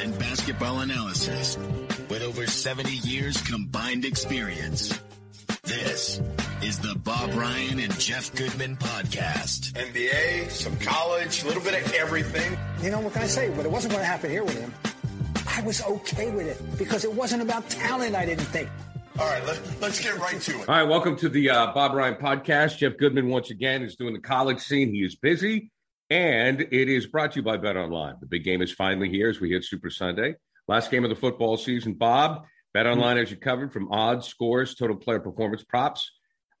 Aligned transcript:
sports 0.00 0.18
and 0.18 0.18
basketball 0.18 0.80
analysis 0.80 1.58
with 2.08 2.22
over 2.22 2.46
70 2.46 2.90
years 3.08 3.40
combined 3.42 4.04
experience. 4.04 4.98
This 5.64 6.20
is 6.62 6.78
the 6.80 6.94
Bob 6.96 7.34
Ryan 7.34 7.78
and 7.80 7.98
Jeff 7.98 8.34
Goodman 8.34 8.76
podcast. 8.76 9.72
NBA, 9.72 10.50
some 10.50 10.76
college, 10.78 11.42
a 11.42 11.46
little 11.46 11.62
bit 11.62 11.74
of 11.74 11.92
everything. 11.94 12.56
You 12.82 12.90
know, 12.90 13.00
what 13.00 13.12
can 13.12 13.22
I 13.22 13.26
say? 13.26 13.50
But 13.50 13.66
it 13.66 13.70
wasn't 13.70 13.92
going 13.92 14.02
to 14.02 14.06
happen 14.06 14.30
here 14.30 14.44
with 14.44 14.58
him. 14.58 14.72
I 15.46 15.62
was 15.62 15.82
okay 15.82 16.30
with 16.30 16.46
it 16.46 16.78
because 16.78 17.04
it 17.04 17.12
wasn't 17.12 17.42
about 17.42 17.68
talent, 17.68 18.14
I 18.14 18.26
didn't 18.26 18.44
think. 18.46 18.68
All 19.18 19.26
right, 19.26 19.44
let, 19.44 19.90
us 19.90 20.00
get 20.00 20.16
right 20.18 20.40
to 20.40 20.52
it. 20.52 20.68
All 20.68 20.76
right, 20.76 20.88
welcome 20.88 21.16
to 21.16 21.28
the 21.28 21.50
uh, 21.50 21.72
Bob 21.74 21.92
Ryan 21.92 22.14
podcast. 22.14 22.78
Jeff 22.78 22.96
Goodman, 22.96 23.28
once 23.28 23.50
again, 23.50 23.82
is 23.82 23.96
doing 23.96 24.14
the 24.14 24.20
college 24.20 24.60
scene. 24.60 24.94
He 24.94 25.04
is 25.04 25.14
busy, 25.14 25.70
and 26.10 26.60
it 26.60 26.88
is 26.88 27.06
brought 27.06 27.32
to 27.32 27.36
you 27.36 27.42
by 27.42 27.56
Bet 27.56 27.76
Online. 27.76 28.16
The 28.20 28.26
big 28.26 28.44
game 28.44 28.62
is 28.62 28.72
finally 28.72 29.08
here 29.08 29.30
as 29.30 29.40
we 29.40 29.50
hit 29.50 29.64
Super 29.64 29.90
Sunday. 29.90 30.34
Last 30.66 30.90
game 30.90 31.04
of 31.04 31.10
the 31.10 31.16
football 31.16 31.56
season. 31.56 31.94
Bob, 31.94 32.44
Bet 32.74 32.86
Online 32.86 33.16
has 33.18 33.30
you 33.30 33.36
covered 33.36 33.72
from 33.72 33.92
odds, 33.92 34.26
scores, 34.26 34.74
total 34.74 34.96
player 34.96 35.20
performance 35.20 35.62
props 35.62 36.10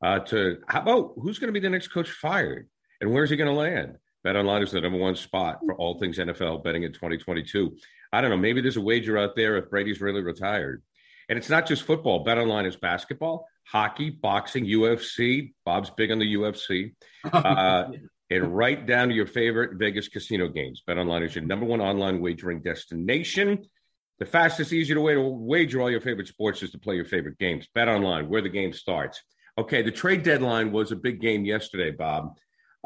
uh, 0.02 0.20
to 0.20 0.58
how 0.68 0.82
about 0.82 1.12
who's 1.16 1.38
going 1.38 1.48
to 1.48 1.52
be 1.52 1.60
the 1.60 1.68
next 1.68 1.88
coach 1.88 2.10
fired 2.10 2.68
and 3.00 3.12
where's 3.12 3.30
he 3.30 3.36
going 3.36 3.50
to 3.50 3.54
land? 3.54 3.96
Bet 4.22 4.36
Online 4.36 4.62
is 4.62 4.70
the 4.70 4.80
number 4.80 4.98
one 4.98 5.16
spot 5.16 5.58
for 5.64 5.74
all 5.74 5.98
things 5.98 6.18
NFL 6.18 6.62
betting 6.62 6.84
in 6.84 6.92
2022. 6.92 7.76
I 8.12 8.20
don't 8.20 8.30
know. 8.30 8.36
Maybe 8.36 8.60
there's 8.60 8.76
a 8.76 8.80
wager 8.80 9.18
out 9.18 9.34
there 9.34 9.56
if 9.56 9.70
Brady's 9.70 10.00
really 10.00 10.22
retired. 10.22 10.82
And 11.28 11.38
it's 11.38 11.48
not 11.48 11.66
just 11.66 11.84
football. 11.84 12.24
Bet 12.24 12.38
online 12.38 12.66
is 12.66 12.76
basketball, 12.76 13.46
hockey, 13.64 14.10
boxing, 14.10 14.66
UFC. 14.66 15.54
Bob's 15.64 15.90
big 15.90 16.10
on 16.12 16.18
the 16.18 16.34
UFC. 16.34 16.94
Uh, 17.32 17.90
and 18.30 18.56
right 18.56 18.86
down 18.86 19.08
to 19.08 19.14
your 19.14 19.26
favorite 19.26 19.76
Vegas 19.78 20.08
casino 20.08 20.48
games. 20.48 20.82
Bet 20.86 20.98
online 20.98 21.22
is 21.22 21.34
your 21.34 21.44
number 21.44 21.66
one 21.66 21.80
online 21.80 22.20
wagering 22.20 22.62
destination. 22.62 23.64
The 24.20 24.26
fastest, 24.26 24.72
easiest 24.72 25.00
way 25.00 25.14
to 25.14 25.20
wager 25.20 25.80
all 25.80 25.90
your 25.90 26.00
favorite 26.00 26.28
sports 26.28 26.62
is 26.62 26.70
to 26.72 26.78
play 26.78 26.94
your 26.94 27.04
favorite 27.04 27.38
games. 27.38 27.66
Bet 27.74 27.88
online, 27.88 28.28
where 28.28 28.42
the 28.42 28.48
game 28.48 28.72
starts. 28.72 29.20
Okay, 29.58 29.82
the 29.82 29.90
trade 29.90 30.22
deadline 30.22 30.72
was 30.72 30.92
a 30.92 30.96
big 30.96 31.20
game 31.20 31.44
yesterday, 31.44 31.90
Bob. 31.90 32.36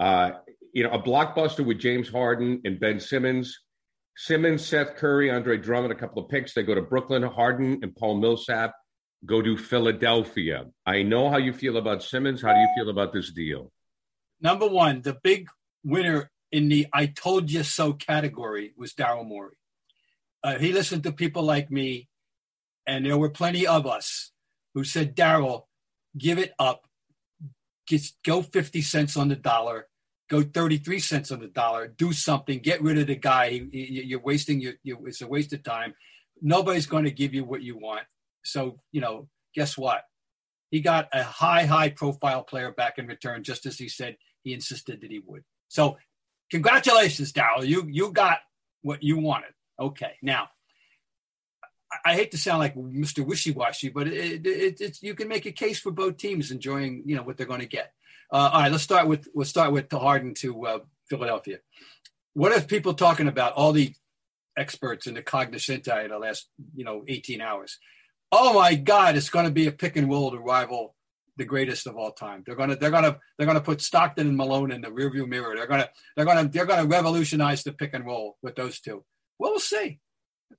Uh, 0.00 0.32
you 0.72 0.82
know, 0.82 0.90
a 0.90 1.02
blockbuster 1.02 1.64
with 1.64 1.78
James 1.78 2.08
Harden 2.08 2.60
and 2.64 2.80
Ben 2.80 2.98
Simmons. 2.98 3.60
Simmons, 4.16 4.64
Seth 4.64 4.96
Curry, 4.96 5.30
Andre 5.30 5.58
Drummond, 5.58 5.92
a 5.92 5.96
couple 5.96 6.22
of 6.22 6.28
picks. 6.28 6.54
They 6.54 6.62
go 6.62 6.74
to 6.74 6.82
Brooklyn. 6.82 7.22
Harden 7.22 7.80
and 7.82 7.94
Paul 7.94 8.16
Millsap 8.16 8.72
go 9.26 9.42
to 9.42 9.56
Philadelphia. 9.56 10.66
I 10.86 11.02
know 11.02 11.30
how 11.30 11.38
you 11.38 11.52
feel 11.52 11.76
about 11.76 12.02
Simmons. 12.02 12.40
How 12.40 12.52
do 12.52 12.60
you 12.60 12.68
feel 12.76 12.90
about 12.90 13.12
this 13.12 13.32
deal? 13.32 13.72
Number 14.44 14.68
one, 14.68 15.02
the 15.02 15.14
big 15.14 15.48
winner 15.82 16.30
in 16.52 16.68
the 16.68 16.86
I 16.92 17.06
told 17.06 17.50
you 17.50 17.64
so 17.64 17.92
category 17.92 18.72
was 18.76 18.92
Daryl 18.92 19.26
Morey. 19.26 19.56
Uh, 20.44 20.58
he 20.58 20.72
listened 20.72 21.02
to 21.02 21.12
people 21.12 21.42
like 21.42 21.70
me, 21.70 22.08
and 22.86 23.04
there 23.04 23.18
were 23.18 23.30
plenty 23.30 23.66
of 23.66 23.86
us 23.86 24.30
who 24.74 24.84
said, 24.84 25.16
Daryl, 25.16 25.64
give 26.16 26.38
it 26.38 26.52
up. 26.58 26.86
Just 27.88 28.22
go 28.22 28.42
50 28.42 28.82
cents 28.82 29.16
on 29.16 29.28
the 29.28 29.36
dollar 29.36 29.88
go 30.30 30.42
33 30.42 30.98
cents 30.98 31.30
on 31.30 31.40
the 31.40 31.48
dollar, 31.48 31.86
do 31.86 32.12
something, 32.12 32.58
get 32.58 32.82
rid 32.82 32.98
of 32.98 33.06
the 33.06 33.16
guy. 33.16 33.62
You're 33.70 34.20
wasting 34.20 34.60
your, 34.60 34.74
it's 34.82 35.20
a 35.20 35.26
waste 35.26 35.52
of 35.52 35.62
time. 35.62 35.94
Nobody's 36.40 36.86
going 36.86 37.04
to 37.04 37.10
give 37.10 37.34
you 37.34 37.44
what 37.44 37.62
you 37.62 37.76
want. 37.76 38.02
So, 38.44 38.78
you 38.92 39.00
know, 39.00 39.28
guess 39.54 39.76
what? 39.78 40.02
He 40.70 40.80
got 40.80 41.08
a 41.12 41.22
high, 41.22 41.66
high 41.66 41.90
profile 41.90 42.42
player 42.42 42.72
back 42.72 42.98
in 42.98 43.06
return, 43.06 43.44
just 43.44 43.66
as 43.66 43.78
he 43.78 43.88
said 43.88 44.16
he 44.44 44.52
insisted 44.52 45.00
that 45.00 45.10
he 45.10 45.18
would. 45.18 45.42
So, 45.68 45.96
congratulations, 46.50 47.32
Daryl. 47.32 47.66
You, 47.66 47.88
you 47.90 48.12
got 48.12 48.38
what 48.82 49.02
you 49.02 49.18
wanted. 49.18 49.52
Okay. 49.80 50.12
Now, 50.22 50.50
I 52.04 52.14
hate 52.14 52.30
to 52.32 52.38
sound 52.38 52.60
like 52.60 52.76
Mr. 52.76 53.26
Wishy 53.26 53.52
Washy, 53.52 53.88
but 53.88 54.06
it, 54.06 54.46
it, 54.46 54.80
it, 54.80 55.02
you 55.02 55.14
can 55.14 55.28
make 55.28 55.46
a 55.46 55.52
case 55.52 55.78
for 55.80 55.90
both 55.90 56.16
teams 56.16 56.50
enjoying, 56.50 57.02
you 57.06 57.16
know, 57.16 57.22
what 57.22 57.36
they're 57.36 57.46
going 57.46 57.60
to 57.60 57.66
get. 57.66 57.92
Uh, 58.32 58.50
all 58.52 58.60
right, 58.62 58.72
let's 58.72 58.84
start 58.84 59.06
with 59.06 59.28
we'll 59.34 59.44
start 59.44 59.72
with 59.72 59.88
the 59.88 59.98
Harden 59.98 60.34
to 60.34 60.66
uh, 60.66 60.78
Philadelphia. 61.08 61.58
What 62.32 62.52
are 62.52 62.60
people 62.60 62.94
talking 62.94 63.28
about? 63.28 63.52
All 63.52 63.72
the 63.72 63.94
experts 64.56 65.06
in 65.06 65.14
the 65.14 65.22
cognoscenti 65.22 66.04
in 66.04 66.10
the 66.10 66.18
last 66.18 66.48
you 66.74 66.84
know 66.84 67.04
18 67.06 67.40
hours. 67.40 67.78
Oh 68.32 68.54
my 68.54 68.74
God, 68.74 69.16
it's 69.16 69.30
going 69.30 69.44
to 69.44 69.52
be 69.52 69.66
a 69.66 69.72
pick 69.72 69.96
and 69.96 70.10
roll 70.10 70.30
to 70.30 70.38
rival 70.38 70.94
the 71.36 71.44
greatest 71.44 71.86
of 71.86 71.96
all 71.96 72.12
time. 72.12 72.42
They're 72.46 72.56
gonna 72.56 72.76
they're 72.76 72.90
gonna 72.90 73.18
they're 73.36 73.46
gonna 73.46 73.60
put 73.60 73.80
Stockton 73.80 74.28
and 74.28 74.36
Malone 74.36 74.72
in 74.72 74.80
the 74.80 74.88
rearview 74.88 75.26
mirror. 75.28 75.54
They're 75.56 75.66
gonna 75.66 75.88
they're 76.16 76.24
gonna 76.24 76.48
they're 76.48 76.66
gonna 76.66 76.86
revolutionize 76.86 77.62
the 77.62 77.72
pick 77.72 77.94
and 77.94 78.06
roll 78.06 78.36
with 78.42 78.56
those 78.56 78.80
two. 78.80 79.04
Well, 79.38 79.52
we'll 79.52 79.60
see. 79.60 80.00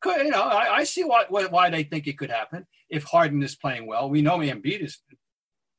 You 0.03 0.29
know, 0.29 0.43
I, 0.43 0.77
I 0.77 0.83
see 0.83 1.03
why 1.03 1.25
why 1.29 1.69
they 1.69 1.83
think 1.83 2.07
it 2.07 2.17
could 2.17 2.29
happen 2.29 2.65
if 2.89 3.03
Harden 3.03 3.41
is 3.43 3.55
playing 3.55 3.87
well. 3.87 4.09
We 4.09 4.21
know 4.21 4.39
Embiid 4.39 4.83
is 4.83 4.99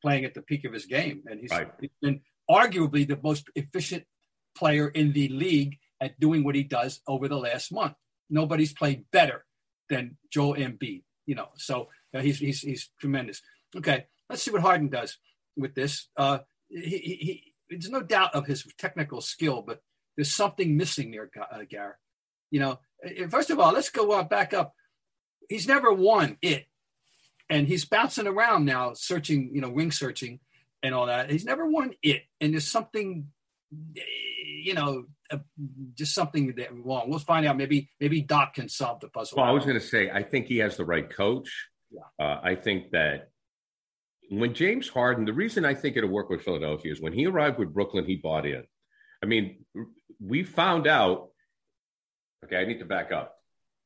playing 0.03 0.25
at 0.25 0.35
the 0.35 0.43
peak 0.43 0.65
of 0.65 0.73
his 0.73 0.87
game, 0.87 1.23
and 1.27 1.41
he's, 1.41 1.51
right. 1.51 1.69
he's 1.81 1.91
been 2.01 2.21
arguably 2.51 3.07
the 3.07 3.19
most 3.23 3.49
efficient 3.55 4.05
player 4.57 4.89
in 4.89 5.13
the 5.13 5.29
league 5.29 5.79
at 6.01 6.19
doing 6.19 6.45
what 6.45 6.55
he 6.55 6.63
does 6.63 7.01
over 7.07 7.29
the 7.29 7.37
last 7.37 7.73
month. 7.73 7.95
Nobody's 8.31 8.73
played 8.73 9.05
better 9.13 9.45
than 9.89 10.17
Joel 10.33 10.55
Embiid, 10.55 11.03
you 11.27 11.35
know. 11.35 11.49
So 11.57 11.89
uh, 12.15 12.21
he's 12.21 12.39
he's 12.39 12.61
he's 12.61 12.91
tremendous. 13.01 13.43
Okay, 13.77 14.07
let's 14.29 14.43
see 14.43 14.51
what 14.51 14.63
Harden 14.63 14.89
does 14.89 15.19
with 15.57 15.75
this. 15.75 16.09
Uh, 16.17 16.39
he, 16.69 16.99
he, 16.99 17.15
he, 17.15 17.55
there's 17.71 17.91
no 17.91 18.03
doubt 18.03 18.35
of 18.35 18.47
his 18.47 18.65
technical 18.79 19.21
skill, 19.21 19.63
but 19.63 19.81
there's 20.17 20.35
something 20.35 20.77
missing 20.77 21.11
there, 21.11 21.31
uh, 21.51 21.63
Gar. 21.71 21.99
You 22.51 22.61
know, 22.61 22.79
first 23.29 23.51
of 23.51 23.59
all, 23.59 23.73
let's 23.73 23.91
go 23.91 24.13
uh, 24.13 24.23
back 24.23 24.55
up. 24.55 24.75
He's 25.49 25.67
never 25.67 25.93
won 25.93 26.39
it 26.43 26.67
and 27.49 27.67
he's 27.67 27.85
bouncing 27.85 28.27
around 28.27 28.65
now, 28.65 28.93
searching, 28.95 29.51
you 29.53 29.61
know, 29.61 29.71
wing 29.71 29.93
searching 29.93 30.41
and 30.83 30.95
all 30.95 31.07
that. 31.07 31.31
He's 31.31 31.45
never 31.45 31.67
won 31.67 31.95
it, 32.03 32.23
and 32.41 32.53
there's 32.53 32.71
something, 32.71 33.29
you 33.95 34.75
know, 34.75 35.05
uh, 35.31 35.39
just 35.95 36.15
something 36.15 36.55
that 36.57 36.69
wrong. 36.73 37.09
We'll 37.09 37.19
find 37.19 37.47
out. 37.47 37.57
Maybe 37.57 37.89
maybe 38.01 38.21
Doc 38.21 38.55
can 38.55 38.69
solve 38.69 39.01
the 39.01 39.09
puzzle. 39.09 39.37
Well, 39.37 39.47
I 39.47 39.53
was 39.53 39.65
going 39.65 39.79
to 39.79 39.85
say, 39.85 40.11
I 40.11 40.23
think 40.23 40.47
he 40.47 40.59
has 40.59 40.77
the 40.77 40.85
right 40.85 41.09
coach. 41.09 41.69
Yeah. 41.91 42.03
Uh, 42.25 42.41
I 42.43 42.55
think 42.57 42.91
that 42.91 43.31
when 44.29 44.55
James 44.55 44.89
Harden, 44.89 45.25
the 45.25 45.33
reason 45.33 45.65
I 45.65 45.75
think 45.75 45.97
it'll 45.97 46.11
work 46.11 46.31
with 46.31 46.43
Philadelphia 46.43 46.93
is 46.93 47.01
when 47.01 47.13
he 47.13 47.27
arrived 47.27 47.59
with 47.59 47.73
Brooklyn, 47.73 48.05
he 48.05 48.17
bought 48.17 48.47
in. 48.47 48.65
I 49.23 49.27
mean, 49.27 49.65
we 50.21 50.43
found 50.43 50.87
out. 50.87 51.29
Okay, 52.45 52.57
I 52.57 52.65
need 52.65 52.79
to 52.79 52.85
back 52.85 53.13
up. 53.13 53.35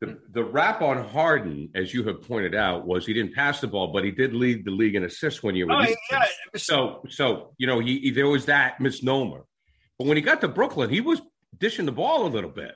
The, 0.00 0.18
the 0.30 0.42
rap 0.42 0.80
on 0.80 1.04
Harden, 1.04 1.70
as 1.74 1.92
you 1.92 2.04
have 2.04 2.22
pointed 2.22 2.54
out, 2.54 2.86
was 2.86 3.04
he 3.04 3.12
didn't 3.12 3.34
pass 3.34 3.60
the 3.60 3.66
ball, 3.66 3.92
but 3.92 4.02
he 4.02 4.10
did 4.10 4.34
lead 4.34 4.64
the 4.64 4.70
league 4.70 4.94
in 4.94 5.04
assists 5.04 5.42
when 5.42 5.54
you 5.54 5.66
were. 5.66 5.74
Oh, 5.74 5.94
yeah. 6.10 6.24
So, 6.56 7.02
so 7.10 7.52
you 7.58 7.66
know, 7.66 7.80
he, 7.80 7.98
he, 7.98 8.10
there 8.10 8.28
was 8.28 8.46
that 8.46 8.80
misnomer. 8.80 9.44
But 9.98 10.06
when 10.06 10.16
he 10.16 10.22
got 10.22 10.40
to 10.40 10.48
Brooklyn, 10.48 10.88
he 10.88 11.00
was 11.02 11.20
dishing 11.58 11.84
the 11.84 11.92
ball 11.92 12.26
a 12.26 12.28
little 12.28 12.50
bit. 12.50 12.74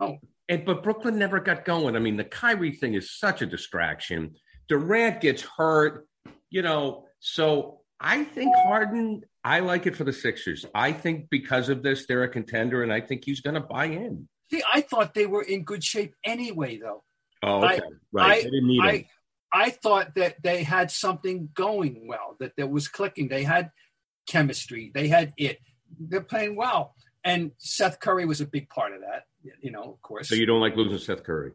Oh, 0.00 0.18
and 0.48 0.64
but 0.64 0.82
Brooklyn 0.82 1.18
never 1.18 1.40
got 1.40 1.64
going. 1.64 1.96
I 1.96 1.98
mean, 1.98 2.16
the 2.16 2.24
Kyrie 2.24 2.72
thing 2.72 2.94
is 2.94 3.18
such 3.18 3.42
a 3.42 3.46
distraction. 3.46 4.34
Durant 4.68 5.20
gets 5.20 5.42
hurt, 5.42 6.07
you 6.50 6.62
know. 6.62 7.06
So 7.20 7.80
I 8.00 8.24
think 8.24 8.54
Harden. 8.56 9.22
I 9.44 9.60
like 9.60 9.86
it 9.86 9.96
for 9.96 10.04
the 10.04 10.12
Sixers. 10.12 10.66
I 10.74 10.92
think 10.92 11.30
because 11.30 11.68
of 11.68 11.82
this, 11.82 12.06
they're 12.06 12.24
a 12.24 12.28
contender, 12.28 12.82
and 12.82 12.92
I 12.92 13.00
think 13.00 13.24
he's 13.24 13.40
going 13.40 13.54
to 13.54 13.60
buy 13.60 13.86
in. 13.86 14.28
See, 14.50 14.62
I 14.72 14.80
thought 14.82 15.14
they 15.14 15.26
were 15.26 15.42
in 15.42 15.64
good 15.64 15.82
shape 15.84 16.14
anyway, 16.24 16.78
though. 16.78 17.02
Oh, 17.42 17.64
okay. 17.64 17.76
I, 17.76 17.80
right. 18.12 18.30
I, 18.30 18.36
they 18.36 18.42
didn't 18.44 18.66
need 18.66 18.80
I, 18.82 19.08
I 19.52 19.70
thought 19.70 20.14
that 20.16 20.42
they 20.42 20.62
had 20.62 20.90
something 20.90 21.48
going 21.54 22.06
well, 22.06 22.36
that 22.40 22.52
there 22.56 22.66
was 22.66 22.88
clicking. 22.88 23.28
They 23.28 23.44
had 23.44 23.70
chemistry. 24.26 24.90
They 24.94 25.08
had 25.08 25.32
it. 25.36 25.58
They're 25.98 26.20
playing 26.20 26.56
well. 26.56 26.94
And 27.24 27.52
Seth 27.58 28.00
Curry 28.00 28.26
was 28.26 28.40
a 28.40 28.46
big 28.46 28.68
part 28.68 28.92
of 28.94 29.00
that, 29.00 29.24
you 29.60 29.70
know, 29.70 29.82
of 29.82 30.02
course. 30.02 30.28
So 30.28 30.34
you 30.34 30.46
don't 30.46 30.60
like 30.60 30.76
losing 30.76 30.98
Seth 30.98 31.24
Curry? 31.24 31.52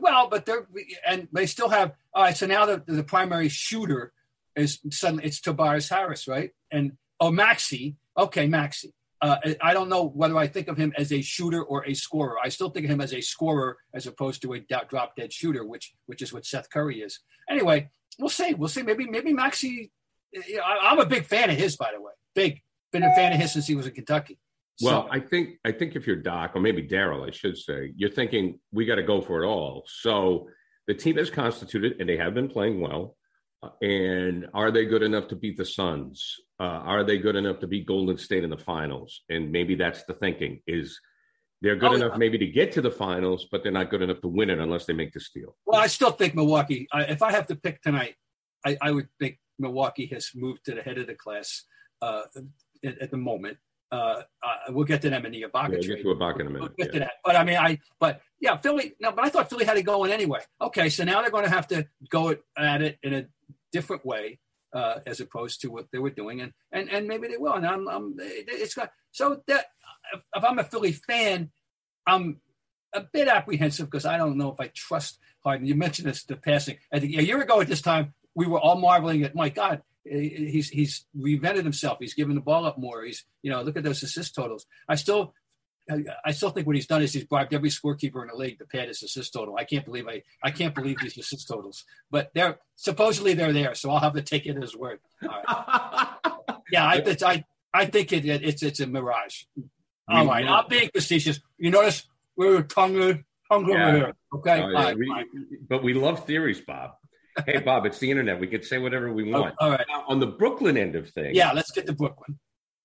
Well, 0.00 0.28
but 0.28 0.46
they're, 0.46 0.66
and 1.06 1.28
they 1.32 1.46
still 1.46 1.68
have, 1.68 1.92
all 2.12 2.22
right, 2.22 2.36
so 2.36 2.46
now 2.46 2.66
the, 2.66 2.82
the 2.86 3.04
primary 3.04 3.48
shooter 3.48 4.12
is 4.56 4.80
suddenly, 4.90 5.24
it's 5.24 5.40
Tobias 5.40 5.88
Harris, 5.88 6.28
right? 6.28 6.50
And, 6.70 6.92
oh, 7.20 7.30
Maxi, 7.30 7.96
Okay, 8.16 8.46
Maxi. 8.46 8.92
Uh, 9.20 9.36
I 9.62 9.72
don't 9.72 9.88
know 9.88 10.04
whether 10.04 10.36
I 10.36 10.46
think 10.46 10.68
of 10.68 10.76
him 10.76 10.92
as 10.98 11.12
a 11.12 11.22
shooter 11.22 11.62
or 11.62 11.86
a 11.86 11.94
scorer. 11.94 12.36
I 12.42 12.48
still 12.50 12.68
think 12.68 12.84
of 12.84 12.90
him 12.90 13.00
as 13.00 13.14
a 13.14 13.20
scorer 13.20 13.78
as 13.94 14.06
opposed 14.06 14.42
to 14.42 14.52
a 14.52 14.60
drop 14.60 15.16
dead 15.16 15.32
shooter, 15.32 15.64
which 15.64 15.94
which 16.06 16.20
is 16.20 16.32
what 16.32 16.44
Seth 16.44 16.68
Curry 16.68 17.00
is. 17.00 17.20
Anyway, 17.48 17.90
we'll 18.18 18.28
see. 18.28 18.54
We'll 18.54 18.68
see. 18.68 18.82
Maybe 18.82 19.06
maybe 19.08 19.32
Maxi. 19.32 19.90
You 20.32 20.56
know, 20.56 20.62
I, 20.62 20.92
am 20.92 20.98
a 20.98 21.06
big 21.06 21.24
fan 21.24 21.48
of 21.48 21.56
his, 21.56 21.76
by 21.76 21.92
the 21.94 22.02
way. 22.02 22.12
Big. 22.34 22.62
Been 22.92 23.02
a 23.02 23.14
fan 23.14 23.32
of 23.32 23.40
his 23.40 23.52
since 23.52 23.66
he 23.66 23.74
was 23.74 23.86
in 23.86 23.94
Kentucky. 23.94 24.38
Well, 24.82 25.08
I 25.10 25.20
think 25.20 25.58
I 25.64 25.72
think 25.72 25.96
if 25.96 26.06
you're 26.06 26.16
Doc 26.16 26.52
or 26.54 26.60
maybe 26.60 26.86
Daryl, 26.86 27.26
I 27.26 27.30
should 27.30 27.56
say, 27.56 27.92
you're 27.96 28.10
thinking 28.10 28.58
we 28.72 28.84
got 28.84 28.96
to 28.96 29.02
go 29.02 29.20
for 29.20 29.42
it 29.42 29.46
all. 29.46 29.84
So 29.86 30.48
the 30.86 30.94
team 30.94 31.18
is 31.18 31.30
constituted 31.30 31.96
and 31.98 32.08
they 32.08 32.18
have 32.18 32.34
been 32.34 32.48
playing 32.48 32.80
well. 32.80 33.16
And 33.82 34.46
are 34.54 34.70
they 34.70 34.84
good 34.84 35.02
enough 35.02 35.28
to 35.28 35.36
beat 35.36 35.56
the 35.56 35.64
Suns? 35.64 36.36
Uh, 36.60 36.64
are 36.64 37.04
they 37.04 37.18
good 37.18 37.36
enough 37.36 37.58
to 37.60 37.66
beat 37.66 37.86
Golden 37.86 38.16
State 38.18 38.44
in 38.44 38.50
the 38.50 38.56
finals? 38.58 39.22
And 39.28 39.50
maybe 39.52 39.74
that's 39.74 40.04
the 40.04 40.14
thinking 40.14 40.60
is 40.66 40.98
They're 41.62 41.76
good 41.76 41.92
Oh, 41.92 41.94
enough 41.94 42.12
yeah. 42.12 42.18
maybe 42.18 42.38
to 42.38 42.46
get 42.46 42.72
to 42.72 42.82
the 42.82 42.90
finals, 42.90 43.46
but 43.50 43.62
they're 43.62 43.72
not 43.80 43.88
good 43.90 44.02
enough 44.02 44.20
to 44.20 44.28
win 44.28 44.50
it 44.50 44.58
unless 44.58 44.84
they 44.86 44.92
make 44.92 45.12
the 45.12 45.20
steal. 45.20 45.56
Well, 45.66 45.80
I 45.80 45.86
still 45.86 46.10
think 46.10 46.34
Milwaukee. 46.34 46.86
I, 46.92 47.02
if 47.04 47.22
I 47.22 47.30
have 47.32 47.46
to 47.48 47.56
pick 47.56 47.80
tonight, 47.80 48.14
I, 48.66 48.76
I 48.82 48.90
would 48.90 49.08
think 49.18 49.38
Milwaukee 49.58 50.06
has 50.12 50.30
moved 50.34 50.64
to 50.66 50.74
the 50.74 50.82
head 50.82 50.98
of 50.98 51.06
the 51.06 51.14
class 51.14 51.62
uh, 52.02 52.22
at, 52.84 52.98
at 53.04 53.10
the 53.10 53.16
moment. 53.16 53.56
Uh, 53.92 54.22
uh, 54.42 54.56
we'll 54.70 54.84
get 54.84 55.00
to 55.02 55.08
them 55.10 55.24
in 55.24 55.32
the 55.32 55.42
Ibaka 55.42 55.68
Yeah, 55.70 55.78
we'll 55.78 55.96
get 55.96 56.02
to 56.02 56.14
Ibaka 56.16 56.40
in 56.40 56.46
a 56.48 56.50
We'll 56.50 56.62
minute. 56.62 56.76
get 56.76 56.92
to 56.94 56.98
that. 56.98 57.12
But 57.24 57.36
I 57.36 57.44
mean, 57.44 57.56
I 57.56 57.78
but 58.00 58.20
yeah, 58.40 58.56
Philly. 58.56 58.94
No, 59.00 59.12
but 59.12 59.24
I 59.24 59.28
thought 59.30 59.48
Philly 59.48 59.64
had 59.64 59.76
it 59.78 59.84
going 59.84 60.10
anyway. 60.10 60.40
Okay, 60.60 60.88
so 60.90 61.04
now 61.04 61.22
they're 61.22 61.30
going 61.30 61.44
to 61.44 61.50
have 61.50 61.68
to 61.68 61.86
go 62.10 62.34
at 62.58 62.82
it 62.82 62.98
in 63.02 63.14
a 63.14 63.24
different 63.74 64.06
way 64.06 64.38
uh, 64.72 65.00
as 65.04 65.20
opposed 65.20 65.60
to 65.60 65.68
what 65.68 65.86
they 65.92 65.98
were 65.98 66.10
doing, 66.10 66.40
and 66.40 66.52
and 66.72 66.88
and 66.90 67.06
maybe 67.06 67.28
they 67.28 67.36
will. 67.36 67.54
And 67.54 67.66
I'm, 67.66 67.88
I'm 67.88 68.14
it's 68.18 68.74
got 68.74 68.90
so 69.12 69.42
that 69.46 69.66
if, 70.12 70.44
I'm 70.44 70.58
a 70.58 70.64
Philly 70.64 70.92
fan, 70.92 71.50
I'm 72.06 72.40
a 72.92 73.00
bit 73.00 73.28
apprehensive 73.28 73.86
because 73.86 74.06
I 74.06 74.16
don't 74.16 74.36
know 74.36 74.52
if 74.52 74.60
I 74.60 74.70
trust 74.74 75.18
Harden. 75.44 75.66
You 75.66 75.74
mentioned 75.74 76.08
this 76.08 76.24
the 76.24 76.36
passing. 76.36 76.78
I 76.92 77.00
think 77.00 77.16
a 77.16 77.24
year 77.24 77.40
ago 77.40 77.60
at 77.60 77.68
this 77.68 77.82
time 77.82 78.14
we 78.34 78.46
were 78.46 78.60
all 78.60 78.76
marveling 78.76 79.22
at 79.22 79.34
my 79.34 79.48
God. 79.48 79.82
He's 80.04 80.68
he's 80.68 81.06
reinvented 81.16 81.64
himself. 81.64 81.98
He's 82.00 82.14
given 82.14 82.34
the 82.34 82.42
ball 82.42 82.66
up 82.66 82.78
more. 82.78 83.04
He's 83.04 83.24
you 83.42 83.50
know 83.50 83.62
look 83.62 83.76
at 83.76 83.84
those 83.84 84.02
assist 84.02 84.34
totals. 84.34 84.66
I 84.88 84.96
still 84.96 85.34
I, 86.24 86.32
still 86.32 86.50
think 86.50 86.66
what 86.66 86.76
he's 86.76 86.86
done 86.86 87.02
is 87.02 87.12
he's 87.12 87.24
bribed 87.24 87.52
every 87.52 87.68
scorekeeper 87.68 88.22
in 88.22 88.28
the 88.28 88.36
league 88.36 88.58
to 88.58 88.64
pad 88.66 88.88
his 88.88 89.02
assist 89.02 89.32
total. 89.34 89.56
I 89.56 89.64
can't 89.64 89.84
believe 89.84 90.08
I 90.08 90.22
I 90.42 90.50
can't 90.50 90.74
believe 90.74 90.98
these 91.00 91.18
assist 91.18 91.46
totals, 91.48 91.84
but 92.10 92.30
they're 92.34 92.58
supposedly 92.76 93.34
they're 93.34 93.52
there, 93.52 93.74
so 93.74 93.90
I'll 93.90 93.98
have 94.00 94.14
to 94.14 94.22
take 94.22 94.46
it 94.46 94.56
as 94.62 94.74
word. 94.74 95.00
All 95.22 95.28
right. 95.46 96.08
Yeah, 96.72 96.86
I 96.86 96.94
it's, 96.96 97.22
I 97.22 97.44
I 97.74 97.84
think 97.86 98.12
it, 98.12 98.24
it, 98.24 98.42
it's 98.42 98.62
it's 98.62 98.80
a 98.80 98.86
mirage. 98.86 99.42
All 100.08 100.26
right, 100.26 100.46
I'm 100.48 100.66
being 100.68 100.88
facetious. 100.94 101.38
You 101.58 101.70
notice 101.70 102.06
we're 102.36 102.62
tongue 102.62 103.24
tongue 103.50 103.68
Yeah. 103.68 103.86
over 103.88 103.96
here. 103.96 104.12
Okay, 104.34 104.62
Oh, 104.62 104.68
yeah, 104.70 104.82
right, 104.84 104.96
we- 104.96 105.58
but 105.68 105.82
we 105.84 105.92
love 105.92 106.24
theories, 106.26 106.60
Bob. 106.62 106.92
Hey, 107.46 107.58
Bob, 107.58 107.84
it's 107.84 107.98
the 107.98 108.10
internet. 108.10 108.40
We 108.40 108.46
can 108.46 108.62
say 108.62 108.78
whatever 108.78 109.12
we 109.12 109.32
Oh, 109.34 109.42
want. 109.42 109.54
all 109.60 109.70
right. 109.70 109.84
Now, 109.88 110.04
on 110.08 110.20
the 110.20 110.26
Brooklyn 110.26 110.76
end 110.78 110.94
of 110.96 111.10
things, 111.10 111.36
Yeah, 111.36 111.52
let's 111.52 111.70
get 111.72 111.86
to 111.86 111.92
Brooklyn. 111.92 112.38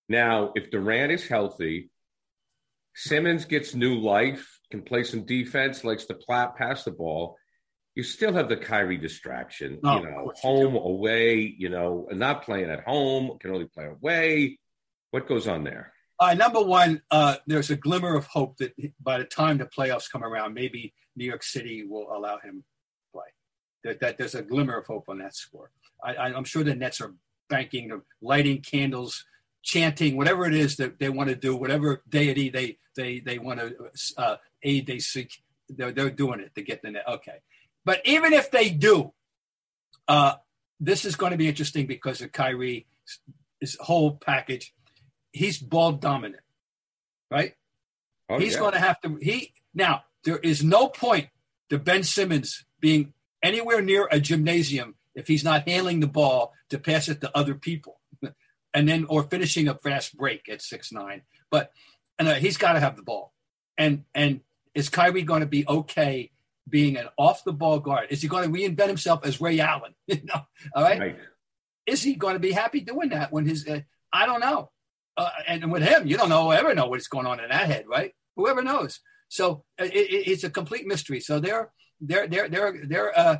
Now, 0.09 0.51
if 0.55 0.69
Durant 0.71 1.11
is 1.11 1.25
healthy, 1.27 1.89
Simmons 3.01 3.45
gets 3.45 3.73
new 3.73 3.95
life, 3.95 4.59
can 4.71 4.81
play 4.81 5.05
some 5.05 5.23
defense, 5.23 5.85
likes 5.85 6.03
to 6.05 6.13
pla- 6.13 6.51
pass 6.51 6.83
the 6.83 6.91
ball. 6.91 7.37
You 7.95 8.03
still 8.03 8.33
have 8.33 8.49
the 8.49 8.57
Kyrie 8.57 8.97
distraction, 8.97 9.79
Oh, 9.85 9.97
you 9.97 10.03
know, 10.05 10.23
course 10.23 10.43
you 10.43 10.49
home, 10.49 10.75
away, 10.75 11.55
you 11.57 11.69
know, 11.69 12.07
not 12.11 12.43
playing 12.43 12.69
at 12.69 12.83
home, 12.83 13.37
can 13.39 13.51
only 13.51 13.67
play 13.67 13.85
away. 13.85 14.59
What 15.11 15.29
goes 15.29 15.47
on 15.47 15.63
there? 15.63 15.93
Uh, 16.19 16.33
number 16.33 16.61
one, 16.61 17.01
uh, 17.09 17.37
there's 17.47 17.69
a 17.69 17.77
glimmer 17.77 18.17
of 18.17 18.25
hope 18.25 18.57
that 18.57 18.73
by 19.01 19.17
the 19.17 19.23
time 19.23 19.57
the 19.57 19.65
playoffs 19.65 20.11
come 20.11 20.23
around, 20.23 20.53
maybe 20.53 20.93
New 21.15 21.25
York 21.25 21.43
City 21.43 21.85
will 21.85 22.11
allow 22.13 22.37
him 22.39 22.65
to 22.65 23.11
play. 23.13 23.27
That, 23.85 24.01
that 24.01 24.17
there's 24.17 24.35
a 24.35 24.41
glimmer 24.41 24.77
of 24.77 24.85
hope 24.85 25.05
on 25.07 25.19
that 25.19 25.35
score. 25.37 25.71
I, 26.03 26.15
I, 26.15 26.33
I'm 26.35 26.43
sure 26.43 26.65
the 26.65 26.75
Nets 26.75 26.99
are 26.99 27.15
banking, 27.47 28.01
lighting 28.21 28.61
candles, 28.61 29.23
chanting, 29.69 30.17
whatever 30.17 30.45
it 30.47 30.55
is 30.55 30.77
that 30.77 30.97
they 30.97 31.09
want 31.09 31.29
to 31.29 31.35
do, 31.35 31.55
whatever 31.55 32.01
deity 32.09 32.49
they 32.49 32.77
they 32.95 33.19
they 33.19 33.37
want 33.37 33.59
to 33.59 33.75
uh, 34.17 34.37
aid 34.63 34.87
they 34.87 34.97
seek, 34.97 35.43
they're, 35.69 35.91
they're 35.91 36.09
doing 36.09 36.39
it 36.39 36.55
to 36.55 36.63
get 36.63 36.81
the 36.81 36.89
net. 36.89 37.03
Okay, 37.07 37.39
but 37.85 38.01
even 38.03 38.33
if 38.33 38.49
they 38.49 38.71
do, 38.71 39.13
uh, 40.07 40.33
this 40.79 41.05
is 41.05 41.15
going 41.15 41.31
to 41.31 41.37
be 41.37 41.47
interesting 41.47 41.85
because 41.85 42.19
of 42.21 42.31
Kyrie, 42.31 42.87
his 43.59 43.77
whole 43.79 44.13
package. 44.17 44.73
He's 45.31 45.59
ball 45.59 45.91
dominant, 45.91 46.41
right? 47.29 47.53
Oh, 48.27 48.39
He's 48.39 48.53
yeah. 48.53 48.59
going 48.59 48.73
to 48.73 48.79
have 48.79 48.99
to. 49.01 49.19
He 49.21 49.53
now 49.75 50.03
there 50.23 50.39
is 50.39 50.63
no 50.63 50.87
point 50.87 51.27
to 51.69 51.77
Ben 51.77 52.01
Simmons 52.01 52.65
being 52.79 53.13
anywhere 53.43 53.83
near 53.83 54.07
a 54.11 54.19
gymnasium 54.19 54.95
if 55.13 55.27
he's 55.27 55.43
not 55.43 55.67
handling 55.67 55.99
the 55.99 56.07
ball 56.07 56.53
to 56.69 56.79
pass 56.79 57.07
it 57.07 57.21
to 57.21 57.37
other 57.37 57.53
people, 57.53 57.98
and 58.73 58.87
then 58.87 59.05
or 59.09 59.23
finishing 59.23 59.67
a 59.67 59.75
fast 59.75 60.15
break 60.17 60.47
at 60.49 60.61
six 60.61 60.91
nine. 60.91 61.23
But 61.51 61.71
and 62.17 62.27
uh, 62.27 62.35
he's 62.35 62.57
got 62.57 62.73
to 62.73 62.79
have 62.79 62.95
the 62.95 63.03
ball. 63.03 63.33
And 63.77 64.03
and 64.13 64.41
is 64.73 64.89
Kyrie 64.89 65.23
going 65.23 65.41
to 65.41 65.47
be 65.47 65.65
okay 65.67 66.31
being 66.67 66.97
an 66.97 67.07
off 67.17 67.43
the 67.43 67.53
ball 67.53 67.79
guard? 67.79 68.07
Is 68.11 68.21
he 68.21 68.27
going 68.27 68.51
to 68.51 68.55
reinvent 68.59 68.87
himself 68.87 69.25
as 69.25 69.41
Ray 69.41 69.59
Allen? 69.59 69.95
you 70.07 70.21
know, 70.23 70.41
all 70.75 70.83
right 70.83 70.99
Right. 70.99 71.17
is 71.87 72.03
he 72.03 72.13
going 72.15 72.33
to 72.35 72.39
be 72.39 72.51
happy 72.51 72.81
doing 72.81 73.09
that 73.09 73.31
when 73.31 73.45
his 73.47 73.65
uh, 73.67 73.79
i 74.13 74.25
don't 74.27 74.41
know 74.41 74.69
uh, 75.17 75.29
and 75.47 75.71
with 75.71 75.81
him 75.81 76.05
you 76.07 76.17
don't 76.17 76.29
know 76.29 76.51
ever 76.51 76.75
know 76.75 76.87
what's 76.87 77.07
going 77.07 77.25
on 77.25 77.39
in 77.39 77.49
that 77.49 77.65
head 77.67 77.85
right 77.87 78.13
whoever 78.35 78.61
knows 78.61 78.99
so 79.29 79.63
uh, 79.81 79.85
it, 79.85 79.93
it, 79.93 80.27
it's 80.31 80.43
a 80.43 80.49
complete 80.49 80.85
mystery 80.85 81.19
so 81.19 81.39
they're 81.39 81.71
they're 82.01 82.27
they're 82.27 82.49
they're 82.49 82.73
they're 82.87 83.17
uh 83.19 83.37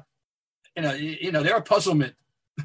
you 0.75 0.81
know 0.83 0.93
you 0.93 1.31
know 1.31 1.43
they're 1.43 1.57
a 1.57 1.61
puzzlement 1.61 2.15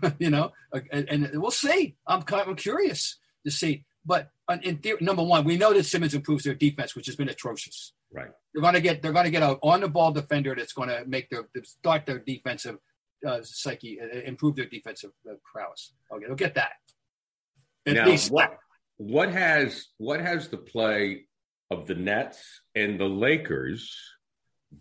you 0.19 0.31
know 0.31 0.52
uh, 0.73 0.81
and, 0.93 1.08
and 1.08 1.31
we'll 1.41 1.50
see 1.50 1.96
i'm 2.06 2.23
kind 2.23 2.49
i'm 2.49 2.56
curious 2.56 3.19
to 3.44 3.50
see 3.50 3.85
but 4.06 4.31
uh, 4.49 4.58
in 4.62 4.79
theory, 4.79 4.99
number 5.00 5.23
one 5.23 5.44
we 5.44 5.56
know 5.56 5.73
that 5.73 5.85
simmons 5.85 6.14
improves 6.14 6.44
their 6.44 6.55
defense 6.55 6.94
which 6.94 7.06
has 7.06 7.17
been 7.17 7.29
atrocious 7.29 7.93
Right. 8.12 8.31
they're 8.52 8.62
going 8.62 8.75
to 8.75 8.81
get 8.81 9.02
they're 9.02 9.12
going 9.12 9.25
to 9.25 9.31
get 9.32 9.43
a 9.43 9.58
on 9.61 9.81
the 9.81 9.88
ball 9.88 10.12
defender 10.12 10.55
that's 10.55 10.73
going 10.73 10.88
to 10.88 11.05
make 11.05 11.29
their 11.31 11.49
start 11.64 12.06
their 12.06 12.20
defensive 12.20 12.79
uh, 13.26 13.41
psyche, 13.43 13.99
uh, 14.00 14.20
improve 14.20 14.56
their 14.56 14.67
defensive 14.67 15.11
uh, 15.29 15.35
prowess. 15.50 15.93
Okay, 16.12 16.26
they'll 16.26 16.37
get 16.37 16.55
that. 16.55 16.73
At 17.87 17.94
now, 17.94 18.06
least 18.06 18.31
what 18.31 18.56
what 18.96 19.31
has 19.31 19.87
what 19.99 20.20
has 20.20 20.49
the 20.49 20.56
play 20.56 21.26
of 21.70 21.87
the 21.87 21.94
Nets 21.94 22.61
and 22.75 22.99
the 22.99 23.08
Lakers 23.08 23.96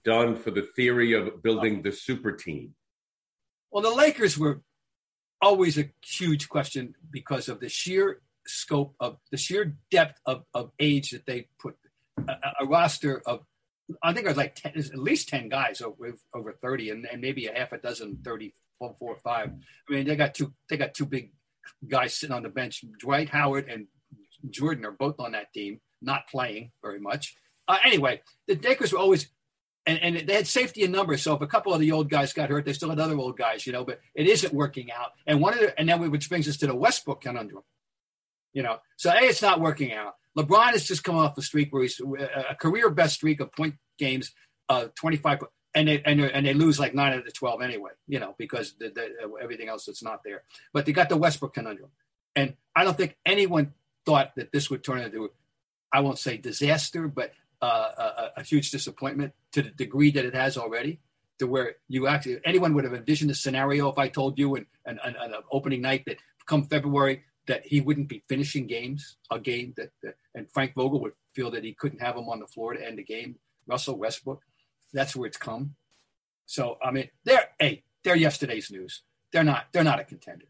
done 0.04 0.36
for 0.36 0.52
the 0.52 0.68
theory 0.76 1.14
of 1.14 1.42
building 1.42 1.82
the 1.82 1.92
super 1.92 2.32
team? 2.32 2.76
Well, 3.72 3.84
the 3.84 3.96
Lakers 3.96 4.38
were 4.38 4.62
always 5.44 5.78
a 5.78 5.90
huge 6.04 6.50
question 6.50 6.96
because 7.12 7.50
of 7.50 7.60
the 7.60 7.70
sheer 7.70 8.22
scope 8.48 8.96
of 9.00 9.18
the 9.32 9.38
sheer 9.38 9.76
depth 9.92 10.20
of, 10.26 10.44
of 10.54 10.72
age 10.80 11.12
that 11.12 11.26
they 11.26 11.48
put 11.60 11.76
a, 12.28 12.36
a- 12.62 12.66
roster 12.66 13.22
of. 13.26 13.42
I 14.02 14.14
think 14.14 14.26
it 14.26 14.30
was 14.30 14.38
like 14.38 14.56
10, 14.56 14.72
at 14.78 14.98
least 14.98 15.28
ten 15.28 15.50
guys 15.50 15.82
over 15.82 16.14
over 16.34 16.54
thirty, 16.54 16.90
and, 16.90 17.06
and 17.12 17.22
maybe 17.22 17.48
a 17.48 17.54
half 17.54 17.74
a 17.74 17.78
dozen, 17.78 18.20
30, 18.24 18.54
four, 18.80 19.18
five. 19.24 19.52
I 19.90 19.94
mean, 19.94 20.08
they 20.08 20.16
got 20.16 20.34
two. 20.34 20.54
They 20.70 20.78
got 20.78 20.94
two 20.94 21.06
big 21.06 21.32
guys 21.88 22.16
sitting 22.16 22.36
on 22.36 22.44
the 22.44 22.50
bench. 22.50 22.84
Dwight 23.00 23.30
Howard 23.30 23.70
and 23.70 23.88
Jordan 24.50 24.86
are 24.86 24.92
both 24.92 25.20
on 25.20 25.34
that 25.34 25.54
team, 25.54 25.82
not 26.02 26.28
playing 26.30 26.72
very 26.82 27.00
much. 27.00 27.36
Uh, 27.68 27.78
anyway, 27.86 28.22
the 28.48 28.56
Lakers 28.56 28.94
were 28.94 29.00
always 29.00 29.28
and, 29.86 30.00
and 30.00 30.28
they 30.28 30.34
had 30.34 30.48
safety 30.48 30.84
in 30.84 30.92
numbers. 30.92 31.22
So 31.22 31.36
if 31.36 31.42
a 31.42 31.48
couple 31.48 31.74
of 31.74 31.80
the 31.80 31.92
old 31.92 32.10
guys 32.10 32.34
got 32.34 32.50
hurt, 32.50 32.66
they 32.66 32.74
still 32.74 32.90
had 32.90 33.00
other 33.00 33.18
old 33.18 33.38
guys, 33.38 33.66
you 33.68 33.74
know. 33.74 33.84
But 33.84 34.00
it 34.16 34.28
isn't 34.28 34.54
working 34.54 34.92
out. 34.92 35.12
And 35.28 35.42
one 35.42 35.54
of 35.54 35.60
the, 35.60 35.80
and 35.80 35.90
then 35.90 36.00
we, 36.00 36.08
which 36.10 36.30
brings 36.30 36.48
us 36.48 36.58
to 36.58 36.68
the 36.68 36.76
Westbrook 36.76 37.22
conundrum, 37.22 37.64
you 38.54 38.64
know. 38.64 38.78
So 38.98 39.12
a, 39.12 39.24
it's 39.24 39.42
not 39.42 39.60
working 39.60 39.94
out. 39.94 40.16
LeBron 40.38 40.72
has 40.72 40.86
just 40.86 41.04
come 41.04 41.16
off 41.16 41.38
a 41.38 41.42
streak 41.42 41.72
where 41.72 41.84
he's 41.84 42.02
a 42.02 42.56
career 42.56 42.90
best 42.90 43.16
streak 43.16 43.40
of 43.40 43.52
point 43.52 43.76
games, 44.00 44.32
uh, 44.70 44.88
twenty 44.96 45.18
five, 45.18 45.44
and 45.76 45.88
they 45.88 46.02
and, 46.04 46.20
and 46.22 46.46
they 46.46 46.54
lose 46.54 46.80
like 46.80 46.96
nine 46.96 47.14
out 47.14 47.20
of 47.20 47.26
the 47.26 47.32
twelve 47.32 47.62
anyway, 47.62 47.92
you 48.08 48.20
know, 48.20 48.34
because 48.40 48.74
the, 48.80 48.90
the, 48.90 49.32
everything 49.42 49.70
else 49.70 49.86
that's 49.86 50.02
not 50.02 50.22
there. 50.24 50.44
But 50.74 50.86
they 50.86 50.92
got 50.92 51.10
the 51.10 51.18
Westbrook 51.18 51.54
conundrum, 51.54 51.92
and 52.36 52.56
I 52.76 52.84
don't 52.84 52.98
think 52.98 53.16
anyone 53.26 53.74
thought 54.06 54.34
that 54.36 54.52
this 54.52 54.70
would 54.70 54.84
turn 54.84 55.02
into, 55.02 55.32
I 55.92 56.00
won't 56.00 56.18
say 56.18 56.38
disaster, 56.38 57.08
but 57.08 57.32
uh, 57.64 58.12
a, 58.36 58.42
a 58.42 58.44
huge 58.44 58.72
disappointment 58.72 59.34
to 59.54 59.62
the 59.62 59.70
degree 59.70 60.12
that 60.12 60.26
it 60.26 60.36
has 60.36 60.58
already, 60.58 61.00
to 61.40 61.48
where 61.48 61.76
you 61.88 62.08
actually 62.08 62.40
anyone 62.46 62.74
would 62.74 62.84
have 62.84 62.94
envisioned 62.94 63.32
a 63.32 63.36
scenario 63.36 63.90
if 63.90 63.98
I 63.98 64.08
told 64.10 64.38
you 64.38 64.56
and 64.56 64.66
an, 64.86 65.00
an, 65.04 65.16
an 65.20 65.34
opening 65.52 65.82
night 65.82 66.04
that 66.08 66.18
come 66.46 66.64
February 66.66 67.24
that 67.48 67.66
he 67.66 67.82
wouldn't 67.82 68.10
be 68.10 68.24
finishing 68.30 68.68
games, 68.68 69.18
a 69.32 69.40
game 69.40 69.74
that, 69.78 69.90
that 70.02 70.16
and 70.36 70.52
Frank 70.52 70.74
Vogel 70.76 71.00
would 71.02 71.14
feel 71.34 71.52
that 71.52 71.64
he 71.64 71.74
couldn't 71.74 72.02
have 72.02 72.16
him 72.16 72.28
on 72.30 72.40
the 72.40 72.48
floor 72.48 72.74
to 72.74 72.86
end 72.86 72.98
the 72.98 73.04
game. 73.04 73.36
Russell 73.66 73.98
Westbrook, 73.98 74.42
that's 74.94 75.16
where 75.16 75.28
it's 75.28 75.38
come. 75.38 75.76
So 76.46 76.78
I 76.84 76.92
mean, 76.92 77.10
they're 77.24 77.48
hey, 77.60 77.84
they're 78.04 78.18
yesterday's 78.18 78.70
news. 78.72 79.04
They're 79.32 79.44
not. 79.44 79.68
They're 79.72 79.84
not 79.84 80.00
a 80.00 80.04
contender. 80.04 80.46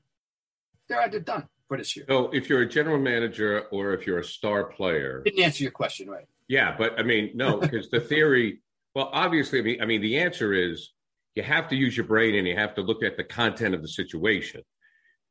They're 0.89 1.07
they're 1.09 1.19
done 1.19 1.47
for 1.67 1.77
this 1.77 1.95
year. 1.95 2.05
So 2.09 2.29
if 2.31 2.49
you're 2.49 2.61
a 2.61 2.69
general 2.69 2.99
manager 2.99 3.67
or 3.71 3.93
if 3.93 4.07
you're 4.07 4.19
a 4.19 4.25
star 4.25 4.65
player, 4.65 5.21
Didn't 5.23 5.43
answer 5.43 5.63
your 5.63 5.71
question 5.71 6.09
right. 6.09 6.27
Yeah, 6.47 6.75
but 6.77 6.99
I 6.99 7.03
mean, 7.03 7.31
no, 7.35 7.57
because 7.61 7.89
the 7.89 7.99
theory, 7.99 8.61
well, 8.95 9.09
obviously, 9.11 9.59
I 9.59 9.61
mean, 9.63 9.81
I 9.81 9.85
mean, 9.85 10.01
the 10.01 10.19
answer 10.19 10.53
is 10.53 10.91
you 11.35 11.43
have 11.43 11.67
to 11.69 11.75
use 11.75 11.95
your 11.97 12.05
brain 12.05 12.35
and 12.35 12.47
you 12.47 12.55
have 12.55 12.75
to 12.75 12.81
look 12.81 13.03
at 13.03 13.17
the 13.17 13.23
content 13.23 13.73
of 13.75 13.81
the 13.81 13.87
situation. 13.87 14.61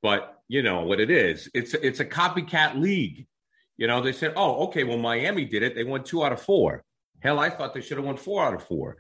But 0.02 0.37
you 0.49 0.62
know 0.62 0.83
what 0.83 0.99
it 1.00 1.11
is? 1.11 1.49
It's 1.54 1.75
it's 1.75 2.00
a 2.00 2.04
copycat 2.04 2.81
league. 2.81 3.26
You 3.76 3.87
know, 3.87 4.00
they 4.00 4.12
said, 4.12 4.33
oh, 4.37 4.64
okay, 4.66 4.85
well, 4.85 4.99
Miami 4.99 5.45
did 5.45 5.62
it. 5.62 5.75
They 5.75 5.85
won 5.85 6.04
two 6.04 6.25
out 6.25 6.33
of 6.33 6.42
four. 6.42 6.85
Hell, 7.21 7.38
I 7.38 7.50
thought 7.50 7.73
they 7.73 7.81
should 7.81 7.97
have 7.97 8.07
won 8.07 8.16
four 8.16 8.45
out 8.45 8.54
of 8.54 8.64
four. 8.66 8.97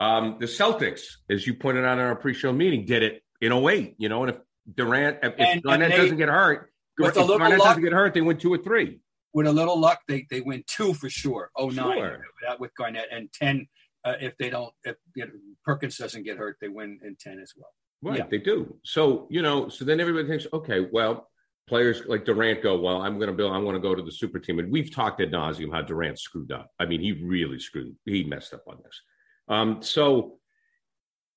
Um, 0.00 0.36
the 0.40 0.46
Celtics, 0.46 1.02
as 1.28 1.46
you 1.46 1.54
pointed 1.54 1.84
out 1.84 1.98
in 1.98 2.04
our 2.04 2.16
pre-show 2.16 2.52
meeting, 2.52 2.84
did 2.84 3.02
it 3.02 3.22
in 3.40 3.52
08, 3.52 3.94
you 3.98 4.08
know, 4.08 4.22
and 4.24 4.30
if 4.30 4.40
Durant, 4.72 5.18
if, 5.22 5.34
And- 5.38 5.62
Garnett 5.62 5.84
and 5.84 5.92
they- 5.92 5.96
doesn't 5.96 6.16
get 6.16 6.28
hurt, 6.28 6.70
if 6.98 7.14
Garnett 7.14 7.58
luck- 7.58 7.68
doesn't 7.68 7.82
get 7.82 7.92
hurt, 7.92 8.14
they 8.14 8.20
win 8.22 8.38
two 8.38 8.52
or 8.52 8.58
three. 8.58 9.00
With 9.34 9.46
a 9.46 9.52
little 9.52 9.78
luck, 9.78 10.00
they 10.08 10.26
they 10.30 10.40
win 10.40 10.64
two 10.66 10.94
for 10.94 11.10
sure. 11.10 11.50
Oh 11.56 11.68
nine 11.68 11.98
Sure. 11.98 12.24
with 12.58 12.74
Garnett 12.76 13.08
and 13.10 13.30
ten 13.32 13.66
uh, 14.04 14.14
if 14.20 14.36
they 14.38 14.48
don't 14.50 14.72
if 14.84 14.96
you 15.16 15.26
know, 15.26 15.32
Perkins 15.64 15.98
doesn't 15.98 16.22
get 16.22 16.38
hurt, 16.38 16.56
they 16.60 16.68
win 16.68 16.98
in 17.04 17.16
ten 17.20 17.38
as 17.40 17.52
well. 17.56 17.70
Right, 18.02 18.18
Yeah. 18.18 18.26
they 18.30 18.38
do. 18.38 18.76
So 18.84 19.26
you 19.30 19.42
know, 19.42 19.68
so 19.68 19.84
then 19.84 20.00
everybody 20.00 20.28
thinks, 20.28 20.46
okay, 20.52 20.86
well, 20.92 21.28
players 21.66 22.02
like 22.06 22.24
Durant 22.24 22.62
go, 22.62 22.78
well, 22.78 23.00
I'm 23.02 23.16
going 23.18 23.28
to 23.30 23.34
build, 23.34 23.52
I'm 23.52 23.62
going 23.64 23.74
to 23.74 23.80
go 23.80 23.94
to 23.94 24.02
the 24.02 24.12
super 24.12 24.38
team, 24.38 24.58
and 24.58 24.70
we've 24.70 24.94
talked 24.94 25.20
at 25.20 25.30
nauseum 25.30 25.72
how 25.72 25.82
Durant 25.82 26.18
screwed 26.18 26.52
up. 26.52 26.70
I 26.78 26.84
mean, 26.86 27.00
he 27.00 27.12
really 27.12 27.58
screwed, 27.58 27.96
he 28.04 28.22
messed 28.24 28.52
up 28.54 28.64
on 28.68 28.78
this. 28.84 29.00
Um, 29.48 29.82
so, 29.82 30.38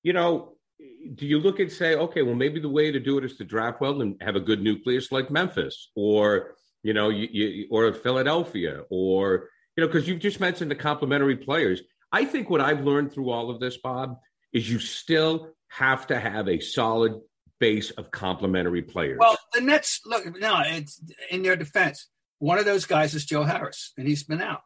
you 0.02 0.12
know, 0.12 0.56
do 1.14 1.26
you 1.26 1.38
look 1.40 1.58
and 1.60 1.72
say, 1.72 1.94
okay, 1.94 2.20
well, 2.22 2.34
maybe 2.34 2.60
the 2.60 2.68
way 2.68 2.92
to 2.92 3.00
do 3.00 3.16
it 3.18 3.24
is 3.24 3.36
to 3.38 3.44
draft 3.44 3.80
well 3.80 4.02
and 4.02 4.20
have 4.20 4.36
a 4.36 4.40
good 4.40 4.62
nucleus 4.62 5.10
like 5.10 5.30
Memphis, 5.30 5.90
or 5.96 6.56
you 6.88 6.94
know, 6.94 7.10
you, 7.10 7.28
you 7.30 7.66
or 7.70 7.92
Philadelphia, 7.92 8.84
or 8.88 9.50
you 9.76 9.84
know, 9.84 9.88
because 9.88 10.08
you've 10.08 10.20
just 10.20 10.40
mentioned 10.40 10.70
the 10.70 10.74
complementary 10.74 11.36
players. 11.36 11.82
I 12.10 12.24
think 12.24 12.48
what 12.48 12.62
I've 12.62 12.82
learned 12.82 13.12
through 13.12 13.28
all 13.28 13.50
of 13.50 13.60
this, 13.60 13.76
Bob, 13.76 14.16
is 14.54 14.70
you 14.70 14.78
still 14.78 15.50
have 15.68 16.06
to 16.06 16.18
have 16.18 16.48
a 16.48 16.60
solid 16.60 17.20
base 17.60 17.90
of 17.90 18.10
complementary 18.10 18.80
players. 18.80 19.18
Well, 19.20 19.36
the 19.52 19.60
Nets 19.60 20.00
look 20.06 20.24
no, 20.40 20.62
it's 20.64 20.98
in 21.30 21.42
their 21.42 21.56
defense. 21.56 22.08
One 22.38 22.58
of 22.58 22.64
those 22.64 22.86
guys 22.86 23.14
is 23.14 23.26
Joe 23.26 23.42
Harris, 23.42 23.92
and 23.98 24.08
he's 24.08 24.24
been 24.24 24.40
out. 24.40 24.62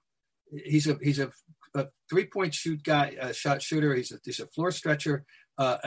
He's 0.49 0.87
a 0.87 0.97
he's 1.03 1.19
a, 1.19 1.33
a 1.75 1.87
three 2.09 2.27
point 2.27 2.55
shoot 2.55 2.85
guy, 2.85 3.17
a 3.21 3.35
shot 3.35 3.63
shooter. 3.63 3.97
He's 3.97 4.13
a 4.13 4.19
he's 4.25 4.39
a 4.39 4.47
floor 4.47 4.71
stretcher, 4.71 5.25
uh, 5.59 5.79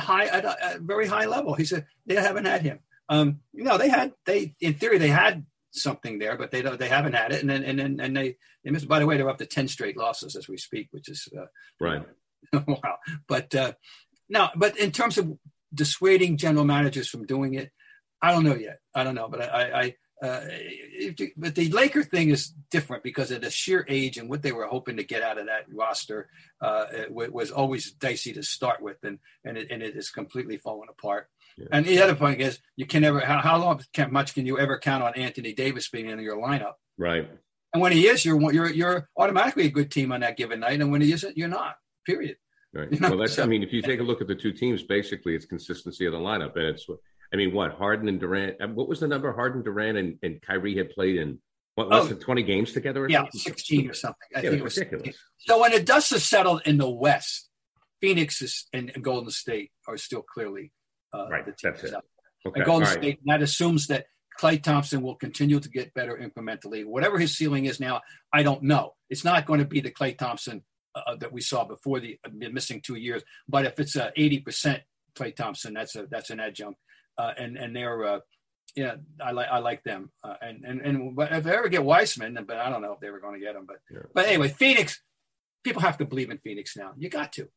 high 0.00 0.24
at 0.24 0.46
a, 0.46 0.64
at 0.64 0.76
a 0.76 0.80
very 0.80 1.06
high 1.06 1.26
level. 1.26 1.52
He's 1.52 1.72
a 1.72 1.84
they 2.06 2.14
haven't 2.14 2.46
had 2.46 2.62
him. 2.62 2.78
Um, 3.10 3.40
you 3.52 3.64
know, 3.64 3.76
they 3.76 3.90
had 3.90 4.14
they 4.24 4.54
in 4.58 4.72
theory 4.72 4.96
they 4.96 5.08
had 5.08 5.44
something 5.76 6.18
there, 6.18 6.36
but 6.36 6.50
they 6.50 6.62
don't 6.62 6.78
they 6.78 6.88
haven't 6.88 7.14
had 7.14 7.32
it, 7.32 7.40
and 7.40 7.50
then 7.50 7.62
and 7.64 7.78
then 7.78 8.00
and 8.00 8.16
they 8.16 8.36
they 8.64 8.70
missed. 8.70 8.88
By 8.88 8.98
the 8.98 9.06
way, 9.06 9.16
they're 9.16 9.28
up 9.28 9.38
to 9.38 9.46
ten 9.46 9.68
straight 9.68 9.96
losses 9.96 10.36
as 10.36 10.48
we 10.48 10.56
speak, 10.56 10.88
which 10.90 11.08
is 11.08 11.28
uh, 11.38 11.46
right. 11.80 12.02
wow. 12.66 12.96
But 13.28 13.54
uh, 13.54 13.72
no, 14.28 14.48
but 14.56 14.76
in 14.78 14.92
terms 14.92 15.18
of 15.18 15.32
dissuading 15.74 16.36
general 16.36 16.64
managers 16.64 17.08
from 17.08 17.26
doing 17.26 17.54
it, 17.54 17.70
I 18.22 18.32
don't 18.32 18.44
know 18.44 18.54
yet. 18.56 18.78
I 18.94 19.04
don't 19.04 19.14
know, 19.14 19.28
but 19.28 19.42
I, 19.42 19.82
I 19.82 19.94
uh, 20.26 20.40
if 20.48 21.20
you- 21.20 21.32
but 21.36 21.54
the 21.54 21.68
Laker 21.70 22.02
thing 22.02 22.30
is 22.30 22.54
different 22.70 23.02
because 23.02 23.30
of 23.30 23.42
the 23.42 23.50
sheer 23.50 23.84
age 23.88 24.16
and 24.16 24.30
what 24.30 24.42
they 24.42 24.52
were 24.52 24.66
hoping 24.66 24.96
to 24.96 25.04
get 25.04 25.22
out 25.22 25.36
of 25.38 25.46
that 25.46 25.66
roster 25.70 26.28
uh, 26.62 26.86
was 27.10 27.50
always 27.50 27.92
dicey 27.92 28.32
to 28.32 28.42
start 28.42 28.80
with, 28.80 28.96
and 29.02 29.18
and 29.44 29.58
it, 29.58 29.70
and 29.70 29.82
it 29.82 29.94
is 29.96 30.10
completely 30.10 30.56
falling 30.56 30.88
apart. 30.88 31.28
Yeah. 31.56 31.66
And 31.72 31.86
the 31.86 32.00
other 32.02 32.14
point 32.14 32.40
is, 32.40 32.58
you 32.76 32.86
can 32.86 33.02
never 33.02 33.20
how, 33.20 33.40
how 33.40 33.56
long 33.58 33.82
can, 33.94 34.12
much 34.12 34.34
can 34.34 34.44
you 34.46 34.58
ever 34.58 34.78
count 34.78 35.02
on 35.02 35.14
Anthony 35.14 35.54
Davis 35.54 35.88
being 35.88 36.10
in 36.10 36.18
your 36.20 36.36
lineup? 36.36 36.74
Right. 36.98 37.30
And 37.72 37.82
when 37.82 37.92
he 37.92 38.06
is, 38.06 38.24
you're 38.24 38.40
you're 38.52 38.70
you're 38.70 39.08
automatically 39.16 39.66
a 39.66 39.70
good 39.70 39.90
team 39.90 40.12
on 40.12 40.20
that 40.20 40.36
given 40.36 40.60
night, 40.60 40.80
and 40.80 40.90
when 40.92 41.00
he 41.00 41.12
isn't, 41.12 41.36
you're 41.36 41.48
not. 41.48 41.76
Period. 42.04 42.36
Right. 42.72 42.92
You 42.92 43.00
know, 43.00 43.10
well, 43.10 43.18
that's. 43.18 43.38
I 43.38 43.46
mean, 43.46 43.62
if 43.62 43.72
you 43.72 43.82
take 43.82 44.00
a 44.00 44.02
look 44.02 44.20
at 44.20 44.28
the 44.28 44.34
two 44.34 44.52
teams, 44.52 44.82
basically, 44.82 45.34
it's 45.34 45.46
consistency 45.46 46.04
of 46.06 46.12
the 46.12 46.18
lineup, 46.18 46.56
and 46.56 46.64
it's. 46.66 46.86
I 47.32 47.36
mean, 47.36 47.52
what 47.52 47.72
Harden 47.72 48.08
and 48.08 48.20
Durant? 48.20 48.56
What 48.74 48.88
was 48.88 49.00
the 49.00 49.08
number 49.08 49.32
Harden, 49.32 49.62
Durant, 49.62 49.98
and, 49.98 50.18
and 50.22 50.40
Kyrie 50.40 50.76
had 50.76 50.90
played 50.90 51.16
in? 51.16 51.38
What 51.74 51.88
less 51.88 52.04
Oh. 52.04 52.08
than 52.08 52.18
twenty 52.20 52.42
games 52.42 52.72
together? 52.72 53.04
Or 53.04 53.08
Yeah, 53.10 53.20
something? 53.22 53.40
16 53.40 53.90
or 53.90 53.94
something. 53.94 54.28
I 54.34 54.38
Yeah, 54.40 54.50
think 54.50 54.60
it 54.60 54.64
was 54.64 54.76
ridiculous. 54.76 55.04
16. 55.06 55.20
So 55.38 55.60
when 55.60 55.72
the 55.72 55.82
dust 55.82 56.12
is 56.12 56.24
settled 56.24 56.62
in 56.64 56.78
the 56.78 56.88
West, 56.88 57.50
Phoenix 58.00 58.40
is, 58.40 58.66
and, 58.72 58.90
and 58.94 59.02
Golden 59.02 59.30
State 59.30 59.72
are 59.86 59.98
still 59.98 60.22
clearly 60.22 60.72
uh, 61.16 61.28
Right, 61.28 61.44
the 61.44 61.52
teams 61.52 61.80
that's 61.80 61.84
it. 61.84 61.94
out. 61.94 62.04
Okay. 62.46 62.60
And 62.60 62.66
Golden 62.66 62.86
all 62.88 62.94
right. 62.94 63.02
State, 63.02 63.18
that 63.26 63.42
assumes 63.42 63.86
that 63.88 64.06
Klay 64.40 64.62
Thompson 64.62 65.02
will 65.02 65.16
continue 65.16 65.58
to 65.60 65.68
get 65.68 65.94
better 65.94 66.16
incrementally. 66.16 66.84
Whatever 66.84 67.18
his 67.18 67.36
ceiling 67.36 67.64
is 67.64 67.80
now, 67.80 68.02
I 68.32 68.42
don't 68.42 68.62
know. 68.62 68.94
It's 69.08 69.24
not 69.24 69.46
going 69.46 69.60
to 69.60 69.66
be 69.66 69.80
the 69.80 69.90
Klay 69.90 70.16
Thompson 70.16 70.62
uh, 70.94 71.16
that 71.16 71.32
we 71.32 71.40
saw 71.40 71.64
before 71.64 72.00
the 72.00 72.18
uh, 72.24 72.30
missing 72.52 72.80
two 72.84 72.96
years. 72.96 73.22
But 73.48 73.64
if 73.64 73.80
it's 73.80 73.96
a 73.96 74.12
80% 74.16 74.80
Klay 75.18 75.34
Thompson, 75.34 75.74
that's 75.74 75.96
a 75.96 76.06
that's 76.10 76.30
an 76.30 76.40
adjunct. 76.40 76.78
Uh, 77.18 77.32
and 77.38 77.56
and 77.56 77.74
they're 77.74 78.04
uh, 78.04 78.20
yeah, 78.74 78.96
I 79.24 79.32
like 79.32 79.48
I 79.48 79.58
like 79.58 79.82
them. 79.84 80.10
Uh, 80.22 80.34
and 80.42 80.64
and 80.64 80.80
and 80.82 81.16
but 81.16 81.32
if 81.32 81.44
they 81.44 81.56
ever 81.56 81.68
get 81.68 81.82
Wiseman, 81.84 82.38
but 82.46 82.58
I 82.58 82.68
don't 82.68 82.82
know 82.82 82.92
if 82.92 83.00
they 83.00 83.10
were 83.10 83.20
going 83.20 83.40
to 83.40 83.44
get 83.44 83.56
him. 83.56 83.64
But 83.66 83.78
Yeah. 83.90 84.00
but 84.14 84.26
anyway, 84.26 84.48
Phoenix. 84.48 85.02
People 85.64 85.82
have 85.82 85.98
to 85.98 86.04
believe 86.04 86.30
in 86.30 86.38
Phoenix 86.38 86.76
now. 86.76 86.92
You 86.96 87.08
got 87.08 87.32
to. 87.32 87.48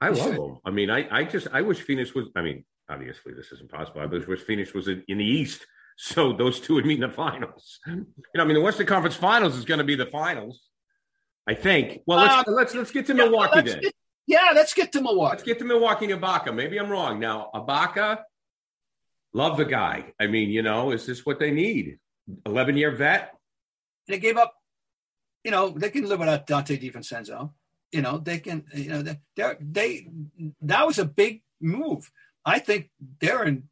I 0.00 0.10
love 0.10 0.34
them. 0.34 0.58
I 0.64 0.70
mean, 0.70 0.90
I, 0.90 1.06
I 1.10 1.24
just, 1.24 1.48
I 1.52 1.62
wish 1.62 1.80
Phoenix 1.80 2.14
was. 2.14 2.28
I 2.36 2.42
mean, 2.42 2.64
obviously, 2.88 3.32
this 3.34 3.50
isn't 3.52 3.70
possible. 3.70 4.00
I 4.00 4.06
wish 4.06 4.40
Phoenix 4.40 4.72
was 4.74 4.88
in, 4.88 5.02
in 5.08 5.18
the 5.18 5.24
East, 5.24 5.66
so 5.96 6.32
those 6.32 6.60
two 6.60 6.74
would 6.74 6.86
meet 6.86 7.02
in 7.02 7.08
the 7.08 7.14
finals. 7.14 7.80
You 7.86 8.06
know, 8.34 8.42
I 8.42 8.44
mean, 8.44 8.54
the 8.54 8.60
Western 8.60 8.86
Conference 8.86 9.16
Finals 9.16 9.56
is 9.56 9.64
going 9.64 9.78
to 9.78 9.84
be 9.84 9.96
the 9.96 10.06
finals. 10.06 10.60
I 11.48 11.54
think. 11.54 12.02
Well, 12.06 12.18
let's 12.18 12.46
Um, 12.48 12.54
let's 12.54 12.74
let's 12.74 12.90
get 12.90 13.06
to 13.06 13.14
Yeah, 13.16 13.24
Milwaukee 13.24 13.52
let's 13.56 13.72
then. 13.72 13.80
get- 13.82 13.94
yeah, 14.26 14.50
let's 14.54 14.74
get 14.74 14.92
to 14.92 15.00
Milwaukee. 15.00 15.30
Let's 15.36 15.42
get 15.42 15.58
to 15.60 15.64
Milwaukee 15.64 16.12
and 16.12 16.22
Ibaka. 16.22 16.54
Maybe 16.54 16.76
I'm 16.78 16.90
wrong. 16.90 17.18
Now, 17.18 17.48
Ibaka, 17.54 18.18
love 19.32 19.56
the 19.56 19.64
guy. 19.64 20.12
I 20.20 20.26
mean, 20.26 20.50
you 20.50 20.60
know, 20.60 20.90
is 20.90 21.06
this 21.06 21.24
what 21.24 21.38
they 21.38 21.50
need? 21.50 21.98
11 22.44 22.76
year 22.76 22.90
vet? 22.90 23.30
And 24.06 24.14
they 24.14 24.18
gave 24.18 24.36
up. 24.36 24.52
You 25.44 25.50
know, 25.50 25.70
they 25.70 25.88
can 25.88 26.06
live 26.06 26.18
without 26.20 26.46
Donte 26.46 26.78
DiVincenzo. 26.78 27.52
You 27.92 28.02
know, 28.02 28.18
they 28.18 28.38
can. 28.38 28.64
You 28.74 28.90
know, 28.90 29.02
they 29.02 29.18
they're- 29.36 29.58
they 29.60 30.08
that 30.62 30.86
was 30.86 30.98
a 30.98 31.04
big 31.04 31.42
move. 31.60 32.10
I 32.44 32.58
think 32.58 32.90
they're 33.20 33.44
in. 33.44 33.68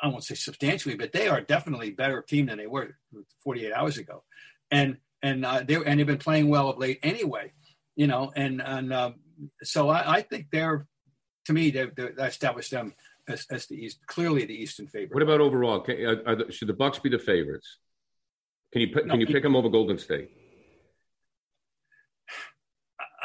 I 0.00 0.08
won't 0.08 0.24
say 0.24 0.34
substantially, 0.34 0.96
but 0.96 1.12
they 1.12 1.28
are 1.28 1.40
definitely 1.40 1.88
a 1.88 1.92
better 1.92 2.20
team 2.22 2.46
than 2.46 2.58
they 2.58 2.66
were 2.66 2.96
48 3.42 3.72
hours 3.72 3.96
ago, 3.96 4.24
and 4.70 4.98
and 5.22 5.44
uh, 5.44 5.62
they 5.66 5.76
and 5.76 5.98
they've 5.98 6.06
been 6.06 6.18
playing 6.18 6.48
well 6.48 6.70
of 6.70 6.78
late 6.78 6.98
anyway. 7.02 7.52
You 7.96 8.08
know, 8.08 8.32
and 8.34 8.60
and 8.60 8.92
um, 8.92 9.14
so 9.62 9.88
I, 9.88 10.16
I 10.16 10.22
think 10.22 10.48
they're 10.50 10.86
to 11.46 11.52
me 11.52 11.70
they 11.70 11.86
they 11.96 12.10
established 12.24 12.72
them 12.72 12.94
as, 13.28 13.46
as 13.50 13.66
the 13.66 13.76
East 13.76 14.00
clearly 14.06 14.44
the 14.44 14.54
Eastern 14.54 14.86
favorite. 14.86 15.14
What 15.14 15.22
about 15.22 15.40
overall? 15.40 15.80
Can, 15.80 15.96
are, 16.04 16.22
are 16.26 16.36
the, 16.36 16.52
should 16.52 16.68
the 16.68 16.74
Bucks 16.74 16.98
be 16.98 17.08
the 17.08 17.18
favorites? 17.18 17.78
Can 18.72 18.82
you 18.82 18.88
put, 18.92 19.06
No, 19.06 19.12
can 19.12 19.20
you 19.20 19.26
pick 19.26 19.42
them 19.42 19.56
over 19.56 19.68
Golden 19.68 19.98
State? 19.98 20.30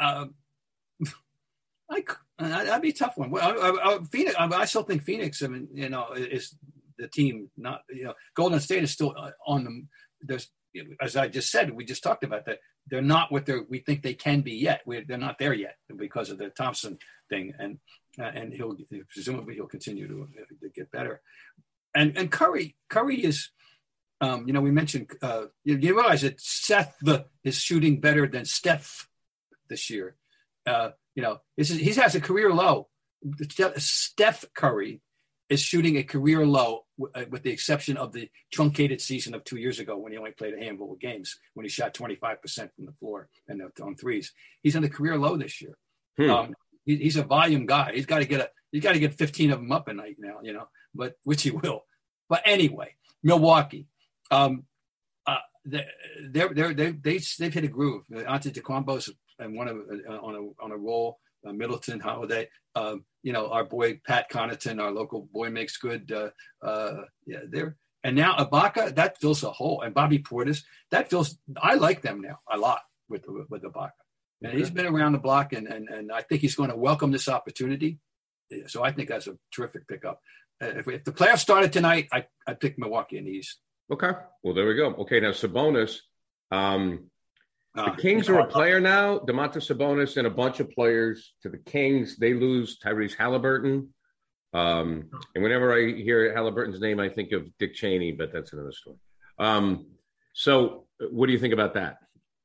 um, 0.00 0.34
I, 1.90 2.64
that'd 2.64 2.82
be 2.82 2.90
a 2.90 2.92
tough 2.92 3.16
one. 3.16 3.30
Well, 3.30 3.42
I, 3.42 3.94
I, 3.94 3.98
Phoenix, 4.10 4.36
I, 4.38 4.64
still 4.64 4.82
think 4.82 5.02
Phoenix. 5.02 5.42
I 5.42 5.48
mean, 5.48 5.68
you 5.72 5.88
know, 5.88 6.12
is 6.12 6.56
the 6.98 7.08
team 7.08 7.50
not? 7.56 7.82
You 7.90 8.04
know, 8.04 8.14
Golden 8.34 8.60
State 8.60 8.84
is 8.84 8.90
still 8.90 9.14
uh, 9.16 9.32
on 9.46 9.64
them. 9.64 9.88
There's, 10.20 10.48
as 11.00 11.16
I 11.16 11.28
just 11.28 11.50
said, 11.50 11.70
we 11.70 11.84
just 11.84 12.02
talked 12.02 12.24
about 12.24 12.46
that. 12.46 12.58
They're 12.86 13.02
not 13.02 13.30
what 13.30 13.46
they're. 13.46 13.64
We 13.68 13.80
think 13.80 14.02
they 14.02 14.14
can 14.14 14.40
be 14.40 14.52
yet. 14.52 14.82
We're, 14.86 15.04
they're 15.04 15.18
not 15.18 15.38
there 15.38 15.52
yet 15.52 15.76
because 15.96 16.30
of 16.30 16.38
the 16.38 16.50
Thompson 16.50 16.98
thing, 17.28 17.52
and 17.58 17.78
uh, 18.18 18.30
and 18.34 18.52
he'll 18.52 18.76
presumably 19.12 19.54
he'll 19.54 19.66
continue 19.66 20.08
to, 20.08 20.22
uh, 20.22 20.44
to 20.62 20.68
get 20.70 20.90
better. 20.90 21.20
And 21.94 22.16
and 22.16 22.30
Curry, 22.30 22.76
Curry 22.88 23.24
is. 23.24 23.50
Um, 24.22 24.46
you 24.46 24.52
know, 24.52 24.60
we 24.60 24.70
mentioned 24.70 25.10
uh, 25.22 25.44
you, 25.64 25.78
you 25.78 25.96
realize 25.96 26.20
that 26.20 26.38
Seth 26.38 26.94
the, 27.00 27.24
is 27.42 27.56
shooting 27.56 28.00
better 28.00 28.26
than 28.26 28.44
Steph 28.44 29.08
this 29.70 29.88
year. 29.88 30.16
Uh, 30.66 30.90
you 31.14 31.22
know, 31.22 31.38
this 31.56 31.70
is, 31.70 31.78
he 31.78 31.92
has 31.94 32.14
a 32.14 32.20
career 32.20 32.52
low. 32.52 32.88
Steph 33.78 34.44
Curry 34.54 35.00
is 35.48 35.60
shooting 35.60 35.96
a 35.96 36.02
career 36.02 36.46
low, 36.46 36.84
w- 36.98 37.12
uh, 37.14 37.28
with 37.30 37.42
the 37.42 37.50
exception 37.50 37.96
of 37.96 38.12
the 38.12 38.28
truncated 38.52 39.00
season 39.00 39.34
of 39.34 39.44
two 39.44 39.56
years 39.56 39.80
ago 39.80 39.96
when 39.96 40.12
he 40.12 40.18
only 40.18 40.30
played 40.30 40.54
a 40.54 40.62
handful 40.62 40.92
of 40.92 41.00
games 41.00 41.38
when 41.54 41.64
he 41.64 41.70
shot 41.70 41.92
25% 41.92 42.38
from 42.74 42.86
the 42.86 42.92
floor 42.92 43.28
and 43.48 43.62
on 43.82 43.96
threes. 43.96 44.32
He's 44.62 44.76
on 44.76 44.84
a 44.84 44.88
career 44.88 45.18
low 45.18 45.36
this 45.36 45.60
year. 45.60 45.76
Hmm. 46.16 46.30
Um, 46.30 46.54
he, 46.84 46.96
he's 46.96 47.16
a 47.16 47.24
volume 47.24 47.66
guy. 47.66 47.92
He's 47.94 48.06
got 48.06 48.20
to 48.20 48.24
get 48.24 48.40
a 48.40 48.50
he's 48.70 48.82
got 48.82 48.92
to 48.92 49.00
get 49.00 49.14
15 49.14 49.50
of 49.50 49.58
them 49.58 49.72
up 49.72 49.88
a 49.88 49.92
night 49.92 50.16
now, 50.18 50.38
you 50.42 50.52
know, 50.52 50.68
but 50.94 51.14
which 51.24 51.42
he 51.42 51.50
will. 51.50 51.84
But 52.28 52.42
anyway, 52.44 52.94
Milwaukee. 53.22 53.88
Um, 54.30 54.64
uh, 55.26 55.38
they're, 55.64 55.90
they're, 56.30 56.54
they're, 56.54 56.74
they 56.74 56.90
they 56.92 57.20
they've 57.38 57.52
hit 57.52 57.64
a 57.64 57.68
groove. 57.68 58.04
Antetokounmpo's 58.10 59.10
and 59.40 59.56
one 59.56 59.68
of 59.68 59.76
uh, 60.08 60.18
on 60.18 60.34
a 60.34 60.64
on 60.64 60.72
a 60.72 60.76
roll. 60.76 61.18
Uh, 61.46 61.54
Middleton, 61.54 62.00
Holiday, 62.00 62.50
um, 62.74 63.02
you 63.22 63.32
know, 63.32 63.48
our 63.48 63.64
boy 63.64 63.98
Pat 64.06 64.30
Connaughton, 64.30 64.78
our 64.78 64.90
local 64.90 65.26
boy 65.32 65.48
makes 65.48 65.78
good. 65.78 66.12
Uh, 66.12 66.28
uh, 66.62 67.04
yeah, 67.26 67.38
they're 67.48 67.76
and 68.02 68.16
now 68.16 68.36
Ibaka 68.36 68.94
that 68.96 69.20
fills 69.20 69.42
a 69.42 69.50
hole, 69.50 69.82
and 69.82 69.94
Bobby 69.94 70.18
Portis 70.18 70.62
that 70.90 71.10
fills. 71.10 71.38
I 71.60 71.74
like 71.74 72.02
them 72.02 72.20
now 72.20 72.38
a 72.50 72.56
lot 72.56 72.82
with 73.08 73.24
with 73.48 73.62
Ibaka, 73.62 73.90
and 74.42 74.52
he's 74.52 74.70
been 74.70 74.86
around 74.86 75.12
the 75.12 75.18
block, 75.18 75.52
and 75.52 75.66
and 75.66 75.88
and 75.88 76.12
I 76.12 76.22
think 76.22 76.40
he's 76.40 76.54
going 76.54 76.70
to 76.70 76.76
welcome 76.76 77.10
this 77.10 77.28
opportunity. 77.28 77.98
So 78.66 78.82
I 78.82 78.92
think 78.92 79.08
that's 79.08 79.26
a 79.26 79.36
terrific 79.54 79.86
pickup. 79.86 80.20
Uh, 80.62 80.66
if, 80.66 80.88
if 80.88 81.04
the 81.04 81.12
playoffs 81.12 81.38
started 81.38 81.72
tonight, 81.72 82.08
I 82.12 82.26
I 82.46 82.54
pick 82.54 82.78
Milwaukee 82.78 83.18
in 83.18 83.24
the 83.24 83.32
East. 83.32 83.60
Okay. 83.92 84.12
Well, 84.42 84.54
there 84.54 84.66
we 84.66 84.74
go. 84.76 84.94
Okay. 84.94 85.20
Now, 85.20 85.30
Sabonis. 85.30 85.98
Um, 86.52 87.09
the 87.74 87.82
Uh, 87.82 87.94
Kings 87.96 88.28
are 88.28 88.40
a 88.40 88.46
player 88.46 88.80
now. 88.80 89.18
Domantas 89.20 89.70
Sabonis 89.70 90.16
and 90.16 90.26
a 90.26 90.30
bunch 90.30 90.60
of 90.60 90.70
players 90.70 91.34
to 91.42 91.48
the 91.48 91.58
Kings. 91.58 92.16
They 92.16 92.34
lose 92.34 92.78
Tyrese 92.78 93.16
Haliburton. 93.16 93.88
Um, 94.52 95.10
and 95.34 95.44
whenever 95.44 95.72
I 95.72 95.92
hear 95.94 96.34
Haliburton's 96.34 96.80
name, 96.80 96.98
I 96.98 97.08
think 97.08 97.32
of 97.32 97.46
Dick 97.58 97.74
Cheney, 97.74 98.12
but 98.12 98.32
that's 98.32 98.52
another 98.52 98.72
story. 98.72 98.96
Um, 99.38 99.86
So, 100.32 100.86
what 101.10 101.26
do 101.26 101.32
you 101.32 101.38
think 101.38 101.52
about 101.54 101.74
that? 101.74 101.98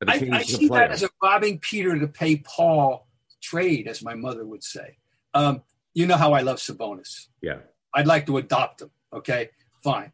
I, 0.08 0.30
I 0.32 0.42
see 0.44 0.68
that 0.70 0.92
as 0.92 1.04
a 1.04 1.10
robbing 1.22 1.60
Peter 1.60 1.98
to 1.98 2.08
pay 2.08 2.38
Paul 2.38 3.08
trade, 3.42 3.88
as 3.88 4.04
my 4.04 4.14
mother 4.14 4.46
would 4.46 4.64
say. 4.64 4.98
Um, 5.34 5.64
you 5.94 6.06
know 6.06 6.18
how 6.18 6.34
I 6.34 6.42
love 6.42 6.58
Sabonis. 6.58 7.28
Yeah. 7.42 7.60
I'd 7.94 8.08
like 8.08 8.26
to 8.26 8.38
adopt 8.38 8.82
him. 8.82 8.92
Okay, 9.14 9.50
fine. 9.84 10.12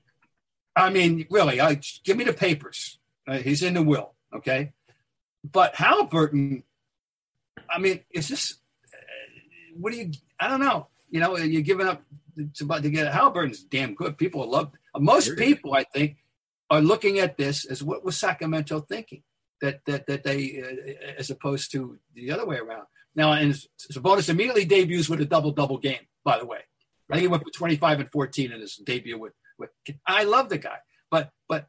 I 0.75 0.89
mean, 0.91 1.25
really, 1.30 1.60
I 1.60 1.80
give 2.03 2.18
me 2.18 2.24
the 2.24 2.34
papers. 2.34 3.00
Uh, 3.27 3.38
he's 3.38 3.63
in 3.63 3.74
the 3.74 3.82
will. 3.82 4.13
Okay, 4.34 4.74
but 5.43 5.75
Haliburton. 5.75 6.63
I 7.69 7.79
mean, 7.79 8.01
it's 8.10 8.27
this? 8.27 8.57
Uh, 8.93 8.98
what 9.77 9.93
do 9.93 10.00
you? 10.00 10.12
I 10.39 10.48
don't 10.48 10.60
know. 10.60 10.88
You 11.10 11.19
know, 11.19 11.38
you're 11.38 11.62
giving 11.62 11.88
up 11.88 12.03
to, 12.38 12.67
to 12.67 12.89
get 12.89 13.12
Haliburton's 13.12 13.63
damn 13.63 13.95
good. 13.95 14.17
People 14.17 14.50
love. 14.50 14.71
Most 14.98 15.38
people, 15.38 15.74
I 15.74 15.83
think, 15.83 16.17
are 16.69 16.81
looking 16.81 17.19
at 17.19 17.38
this 17.38 17.65
as 17.65 17.83
what 17.83 18.03
was 18.03 18.17
Sacramento 18.17 18.79
thinking 18.81 19.24
that 19.62 19.81
that 19.86 20.07
that 20.07 20.24
they, 20.24 20.62
uh, 20.62 21.12
as 21.17 21.29
opposed 21.29 21.71
to 21.71 21.98
the 22.13 22.31
other 22.31 22.45
way 22.45 22.57
around. 22.57 22.88
Now, 23.15 23.33
and 23.33 23.53
Sabonis 23.91 24.29
immediately 24.29 24.65
debuts 24.65 25.10
with 25.10 25.21
a 25.21 25.25
double 25.25 25.51
double 25.51 25.77
game. 25.77 26.07
By 26.24 26.39
the 26.39 26.45
way, 26.45 26.60
I 27.10 27.15
think 27.15 27.21
he 27.21 27.27
went 27.27 27.43
for 27.43 27.50
25 27.50 28.00
and 28.01 28.12
14 28.12 28.51
in 28.51 28.62
his 28.62 28.75
debut 28.75 29.17
with. 29.17 29.33
with 29.57 29.69
I 30.05 30.24
love 30.24 30.50
the 30.50 30.57
guy, 30.57 30.77
but 31.10 31.31
but 31.48 31.67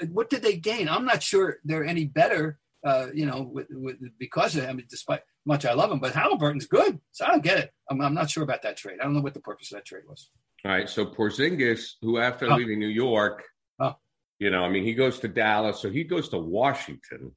uh, 0.00 0.06
what 0.06 0.30
did 0.30 0.42
they 0.42 0.56
gain? 0.56 0.88
I'm 0.88 1.04
not 1.04 1.22
sure 1.22 1.58
they're 1.64 1.84
any 1.84 2.04
better. 2.04 2.58
Uh, 2.84 3.06
you 3.14 3.24
know, 3.24 3.40
with, 3.50 3.66
with, 3.70 3.96
because 4.18 4.56
of 4.56 4.64
him, 4.64 4.82
despite 4.90 5.22
much 5.46 5.64
I 5.64 5.72
love 5.72 5.90
him, 5.90 6.00
but 6.00 6.12
Haliburton's 6.12 6.66
good, 6.66 7.00
so 7.12 7.24
I 7.24 7.30
don't 7.30 7.42
get 7.42 7.58
it. 7.58 7.70
I'm, 7.90 8.00
I'm 8.02 8.12
not 8.12 8.28
sure 8.28 8.42
about 8.42 8.62
that 8.62 8.76
trade. 8.76 8.98
I 9.00 9.04
don't 9.04 9.14
know 9.14 9.22
what 9.22 9.32
the 9.32 9.40
purpose 9.40 9.72
of 9.72 9.76
that 9.76 9.86
trade 9.86 10.02
was. 10.06 10.28
All 10.66 10.70
right, 10.70 10.88
so 10.88 11.06
Porzingis, 11.06 11.92
who 12.02 12.18
after 12.18 12.50
oh. 12.50 12.56
leaving 12.56 12.78
New 12.78 12.88
York, 12.88 13.42
oh. 13.80 13.96
you 14.38 14.50
know, 14.50 14.64
I 14.64 14.68
mean, 14.68 14.84
he 14.84 14.92
goes 14.92 15.18
to 15.20 15.28
Dallas, 15.28 15.80
so 15.80 15.90
he 15.90 16.04
goes 16.04 16.28
to 16.30 16.38
Washington 16.38 17.32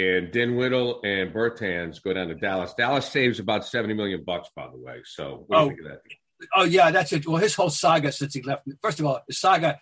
and 0.00 0.30
Dinwiddie 0.30 0.94
and 1.04 1.32
Bertans 1.32 2.02
go 2.02 2.12
down 2.12 2.28
to 2.28 2.34
Dallas. 2.34 2.74
Dallas 2.74 3.06
saves 3.06 3.38
about 3.38 3.66
seventy 3.66 3.94
million 3.94 4.24
bucks, 4.24 4.48
by 4.54 4.68
the 4.68 4.78
way. 4.78 5.00
So, 5.04 5.44
what 5.46 5.56
do 5.56 5.60
oh, 5.60 5.64
you 5.64 5.68
think 5.70 5.80
of 5.80 5.86
that? 5.86 6.00
Oh 6.56 6.64
yeah, 6.64 6.90
that's 6.90 7.12
it. 7.12 7.26
Well, 7.26 7.36
his 7.36 7.54
whole 7.54 7.70
saga 7.70 8.12
since 8.12 8.34
he 8.34 8.42
left. 8.42 8.66
First 8.80 9.00
of 9.00 9.06
all, 9.06 9.20
the 9.26 9.34
saga 9.34 9.78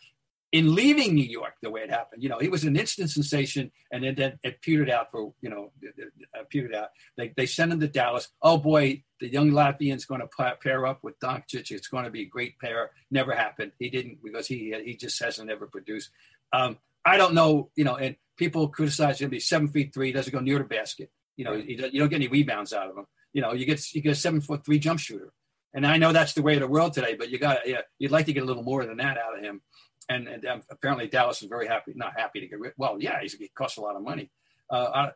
in 0.51 0.75
leaving 0.75 1.15
New 1.15 1.27
York, 1.27 1.55
the 1.63 1.71
way 1.71 1.83
it 1.83 1.91
happened. 1.91 2.23
You 2.23 2.29
know, 2.29 2.39
he 2.39 2.49
was 2.49 2.65
an 2.65 2.77
instant 2.77 3.11
sensation, 3.11 3.71
and 3.93 4.03
then, 4.03 4.15
then 4.15 4.39
it 4.43 4.63
petered 4.63 4.91
out 4.91 5.11
for 5.11 5.35
you 5.43 5.51
know, 5.51 5.73
it 5.83 6.49
petered 6.49 6.75
out. 6.75 6.89
They 7.17 7.33
they 7.37 7.47
sent 7.47 7.73
him 7.73 7.81
to 7.81 7.89
Dallas. 7.89 8.29
Oh 8.41 8.57
boy, 8.57 9.03
the 9.21 9.31
young 9.31 9.51
Latvian's 9.51 10.07
going 10.07 10.23
to 10.23 10.57
pair 10.63 10.87
up 10.87 11.01
with 11.03 11.19
Doncic. 11.21 11.71
It's 11.71 11.89
going 11.89 12.05
to 12.05 12.11
be 12.11 12.23
a 12.23 12.27
great 12.27 12.59
pair. 12.59 12.91
Never 13.11 13.35
happened. 13.35 13.73
He 13.79 13.91
didn't 13.91 14.19
because 14.23 14.47
he 14.47 14.75
he 14.85 14.97
just 14.97 15.23
hasn't 15.23 15.51
ever 15.51 15.67
produced. 15.67 16.11
Um, 16.53 16.79
I 17.05 17.17
don't 17.17 17.35
know. 17.35 17.71
You 17.77 17.85
know, 17.85 17.97
and 17.97 18.17
people 18.39 18.69
criticize 18.69 19.21
him. 19.21 19.31
He's 19.31 19.49
seven 19.49 19.69
feet 19.69 19.93
three, 19.93 20.13
doesn't 20.13 20.33
go 20.33 20.41
near 20.41 20.59
the 20.59 20.65
basket. 20.65 21.11
You 21.37 21.45
know, 21.45 21.53
you 21.53 21.77
don't 21.77 22.09
get 22.09 22.17
any 22.17 22.29
rebounds 22.29 22.73
out 22.73 22.91
of 22.91 22.97
him. 22.97 23.07
You 23.33 23.43
know, 23.43 23.53
you 23.53 23.67
get 23.67 23.95
you 23.95 24.01
get 24.01 24.13
a 24.13 24.15
seven 24.15 24.41
foot 24.41 24.65
three 24.65 24.79
jump 24.79 24.99
shooter, 24.99 25.33
and 25.75 25.87
I 25.87 25.99
know 25.99 26.13
that's 26.13 26.33
the 26.33 26.43
way 26.43 26.55
of 26.55 26.61
the 26.61 26.67
world 26.67 26.95
today. 26.95 27.15
But 27.15 27.29
you 27.29 27.39
got 27.39 27.69
yeah, 27.69 27.83
you'd 27.99 28.11
like 28.11 28.27
to 28.27 28.33
get 28.33 28.43
a 28.43 28.47
little 28.47 28.63
more 28.63 28.87
than 28.87 28.97
that 28.97 29.19
out 29.19 29.37
of 29.37 29.45
him. 29.45 29.61
And, 30.09 30.27
and 30.27 30.47
um, 30.47 30.63
apparently 30.71 31.07
Dallas 31.07 31.43
is 31.43 31.49
very 31.49 31.67
happy, 31.67 31.93
not 31.95 32.19
happy 32.19 32.41
to 32.41 32.49
get 32.49 32.59
rid. 32.59 32.73
Well, 32.79 32.97
yeah, 32.99 33.21
he's, 33.21 33.35
he 33.35 33.49
costs 33.49 33.77
a 33.77 33.83
lot 33.83 33.97
of 33.97 34.03
money. 34.03 34.31
Uh, 34.71 35.11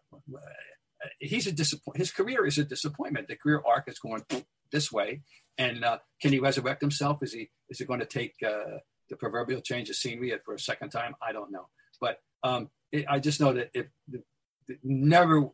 he's 1.19 1.47
a 1.47 1.53
disappoint. 1.53 1.97
His 1.97 2.11
career 2.11 2.47
is 2.47 2.59
a 2.59 2.65
disappointment. 2.65 3.29
The 3.29 3.37
career 3.37 3.63
arc 3.67 3.89
is 3.89 3.99
going 3.99 4.25
this 4.71 4.91
way, 4.91 5.23
and 5.59 5.85
uh, 5.85 5.99
can 6.21 6.33
he 6.33 6.39
resurrect 6.39 6.81
himself? 6.81 7.23
Is 7.23 7.33
he 7.33 7.51
is 7.69 7.81
it 7.81 7.89
going 7.89 8.01
to 8.01 8.07
take 8.07 8.35
uh, 8.47 8.79
the 9.09 9.17
proverbial 9.17 9.61
change 9.61 9.91
of 9.91 9.97
scenery 9.97 10.33
for 10.45 10.55
a 10.55 10.59
second 10.59 10.91
time? 10.91 11.15
I 11.21 11.33
don't 11.33 11.53
know, 11.53 11.69
but 12.01 12.19
um, 12.43 12.71
it, 12.91 13.05
I 13.09 13.19
just 13.19 13.41
know 13.41 13.53
that 13.53 13.71
if 13.75 13.87
the, 14.09 14.23
the, 14.69 14.77
never, 14.83 15.49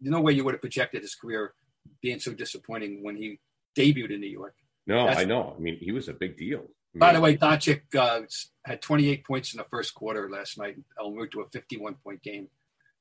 no 0.00 0.20
way 0.20 0.32
you 0.32 0.44
would 0.44 0.54
have 0.54 0.60
projected 0.60 1.02
his 1.02 1.14
career 1.14 1.54
being 2.02 2.20
so 2.20 2.32
disappointing 2.32 3.02
when 3.02 3.16
he 3.16 3.40
debuted 3.76 4.10
in 4.10 4.20
New 4.20 4.28
York. 4.28 4.54
No, 4.86 5.06
That's, 5.06 5.20
I 5.20 5.24
know. 5.24 5.54
I 5.56 5.60
mean, 5.60 5.78
he 5.80 5.92
was 5.92 6.08
a 6.08 6.12
big 6.12 6.36
deal. 6.36 6.64
By 6.94 7.12
the 7.12 7.20
way, 7.20 7.36
Doncic 7.36 7.82
uh, 7.96 8.22
had 8.64 8.82
28 8.82 9.24
points 9.24 9.54
in 9.54 9.58
the 9.58 9.66
first 9.70 9.94
quarter 9.94 10.28
last 10.28 10.58
night. 10.58 10.76
en 11.02 11.14
route 11.14 11.30
to 11.32 11.40
a 11.40 11.48
51 11.48 11.94
point 12.02 12.22
game. 12.22 12.48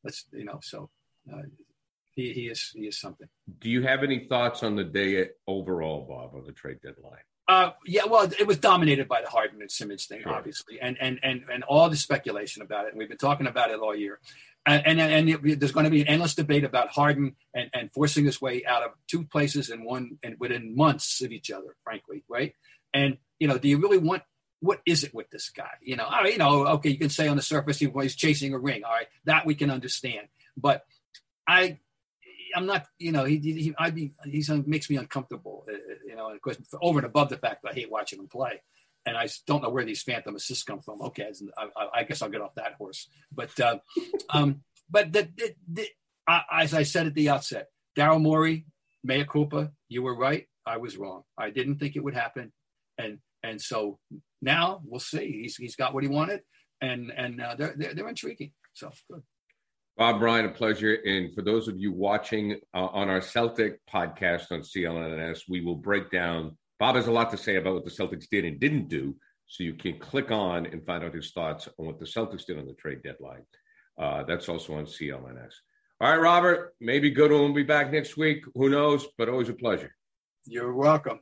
That's 0.04 0.26
you 0.32 0.46
know, 0.46 0.60
so 0.62 0.90
uh, 1.32 1.42
he 2.12 2.32
he 2.34 2.48
is 2.48 2.72
he 2.74 2.88
is 2.88 3.00
something. 3.00 3.28
Do 3.60 3.70
you 3.70 3.82
have 3.84 4.04
any 4.04 4.28
thoughts 4.28 4.64
on 4.64 4.76
the 4.76 4.84
day 4.84 5.30
overall, 5.48 6.06
Bob, 6.08 6.36
of 6.36 6.46
the 6.46 6.54
trade 6.54 6.78
deadline? 6.84 7.20
Uh, 7.48 7.72
yeah, 7.84 8.06
well, 8.06 8.30
it 8.40 8.46
was 8.46 8.60
dominated 8.60 9.08
by 9.08 9.22
the 9.22 9.28
Harden 9.28 9.60
and 9.60 9.72
Simmons 9.72 10.06
thing, 10.06 10.22
sure. 10.22 10.34
obviously, 10.34 10.80
and 10.80 10.96
and 11.02 11.20
and 11.24 11.42
and 11.52 11.64
all 11.64 11.90
the 11.90 11.96
speculation 11.96 12.62
about 12.62 12.86
it. 12.86 12.90
And 12.90 13.00
we've 13.00 13.10
been 13.10 13.18
talking 13.18 13.48
about 13.48 13.72
it 13.72 13.80
all 13.80 13.96
year, 13.96 14.20
and 14.68 14.86
and, 14.86 15.00
and 15.02 15.30
it, 15.30 15.60
there's 15.60 15.72
going 15.72 15.86
to 15.86 15.90
be 15.90 16.02
an 16.02 16.08
endless 16.08 16.36
debate 16.36 16.64
about 16.64 16.90
Harden 16.90 17.36
and, 17.56 17.72
and 17.74 17.92
forcing 17.92 18.26
his 18.26 18.40
way 18.40 18.64
out 18.66 18.84
of 18.84 18.92
two 19.08 19.24
places 19.24 19.72
in 19.72 19.84
one 19.84 20.20
and 20.22 20.36
within 20.40 20.76
months 20.76 21.22
of 21.22 21.32
each 21.32 21.50
other, 21.50 21.76
frankly, 21.84 22.24
right? 22.30 22.54
And 22.94 23.18
you 23.40 23.48
know, 23.48 23.58
do 23.58 23.68
you 23.68 23.78
really 23.78 23.98
want? 23.98 24.24
What 24.62 24.82
is 24.86 25.06
it 25.06 25.14
with 25.14 25.30
this 25.30 25.50
guy? 25.50 25.72
You 25.82 25.96
know, 25.96 26.06
right, 26.06 26.34
you 26.34 26.38
know, 26.38 26.68
okay, 26.68 26.90
you 26.90 26.98
can 26.98 27.10
say 27.10 27.28
on 27.30 27.38
the 27.38 27.42
surface 27.42 27.80
he 27.80 27.88
was 27.88 28.16
chasing 28.16 28.54
a 28.54 28.60
ring. 28.60 28.84
All 28.84 28.92
right, 28.92 29.08
that 29.26 29.46
we 29.46 29.56
can 29.56 29.72
understand, 29.72 30.28
but 30.58 30.84
I 31.48 31.80
I'm 32.56 32.66
not, 32.66 32.86
you 32.98 33.12
know, 33.12 33.26
he, 33.26 33.38
he 33.38 33.74
I'd 33.78 33.96
be, 33.96 34.14
he's 34.26 34.50
makes 34.50 34.90
me 34.90 34.98
uncomfortable, 34.98 35.66
uh, 35.68 35.74
uh, 35.74 35.96
you 36.06 36.16
know, 36.16 36.32
of 36.32 36.42
course, 36.42 36.58
over 36.82 37.00
and 37.00 37.06
above 37.06 37.30
the 37.30 37.38
fact 37.38 37.64
that 37.64 37.72
I 37.72 37.74
hate 37.74 37.92
watching 37.92 38.20
him 38.20 38.28
play. 38.28 38.62
And 39.06 39.18
I 39.18 39.30
don't 39.48 39.64
know 39.64 39.70
where 39.70 39.86
these 39.86 40.04
phantom 40.04 40.36
assists 40.36 40.64
come 40.64 40.82
from. 40.82 41.02
Okay, 41.02 41.32
I, 41.58 41.88
I 41.96 42.04
guess 42.04 42.22
I'll 42.22 42.30
get 42.30 42.42
off 42.42 42.56
that 42.56 42.74
horse. 42.74 43.08
But, 43.34 43.58
uh, 43.60 43.80
um, 44.30 44.62
but 44.90 45.12
the, 45.12 45.30
the, 45.36 45.56
the, 45.72 45.88
as 46.52 46.74
I 46.74 46.84
said 46.84 47.08
at 47.08 47.16
the 47.16 47.30
outset, 47.30 47.68
Daryl 47.98 48.22
Morey, 48.22 48.66
mea 49.04 49.26
culpa, 49.26 49.72
you 49.88 50.04
were 50.04 50.16
right. 50.16 50.48
I 50.66 50.78
was 50.78 50.98
wrong. 50.98 51.24
I 51.38 51.50
didn't 51.50 51.78
think 51.78 51.96
it 51.96 52.04
would 52.04 52.14
happen, 52.14 52.52
and 52.98 53.20
and 53.44 53.62
so 53.62 54.00
now 54.42 54.82
we'll 54.86 55.00
see. 55.00 55.42
He's 55.42 55.56
he's 55.56 55.76
got 55.76 55.94
what 55.94 56.04
he 56.04 56.10
wanted, 56.10 56.42
and 56.82 57.12
and 57.12 57.42
uh, 57.42 57.56
they're, 57.56 57.74
they're 57.78 57.94
they're 57.94 58.10
intriguing. 58.10 58.52
So 58.74 58.92
good. 59.12 59.24
Bob 59.98 60.22
Ryan, 60.22 60.46
a 60.46 60.50
pleasure. 60.50 60.94
And 60.94 61.34
for 61.36 61.42
those 61.42 61.68
of 61.68 61.78
you 61.78 61.92
watching 61.92 62.54
uh, 62.74 62.86
on 62.86 63.10
our 63.10 63.20
Celtic 63.20 63.80
podcast 63.86 64.50
on 64.50 64.62
CLNS, 64.62 65.42
we 65.50 65.60
will 65.60 65.76
break 65.76 66.10
down. 66.10 66.58
Bob 66.80 66.96
has 66.96 67.08
a 67.08 67.12
lot 67.12 67.30
to 67.32 67.38
say 67.38 67.58
about 67.58 67.74
what 67.74 67.84
the 67.84 67.92
Celtics 67.92 68.30
did 68.32 68.46
and 68.46 68.62
didn't 68.62 68.88
do. 68.88 69.14
So 69.48 69.66
you 69.66 69.74
can 69.74 70.00
click 70.00 70.32
on 70.32 70.68
and 70.68 70.86
find 70.86 71.04
out 71.04 71.14
his 71.14 71.32
thoughts 71.32 71.68
on 71.78 71.86
what 71.86 72.00
the 72.00 72.06
Celtics 72.06 72.46
did 72.46 72.58
on 72.58 72.66
the 72.66 72.76
trade 72.76 73.04
deadline. 73.04 73.44
Uh, 74.00 74.24
that's 74.24 74.48
also 74.48 74.76
on 74.76 74.86
CLNS. 74.86 75.52
All 76.00 76.10
right, 76.10 76.22
Robert, 76.22 76.76
maybe 76.80 77.10
Goodman 77.10 77.42
will 77.42 77.54
be 77.54 77.64
back 77.64 77.92
next 77.92 78.16
week. 78.16 78.46
Who 78.56 78.70
knows? 78.70 79.06
But 79.18 79.28
always 79.28 79.50
a 79.50 79.54
pleasure. 79.54 79.94
You're 80.46 80.74
welcome. 80.74 81.18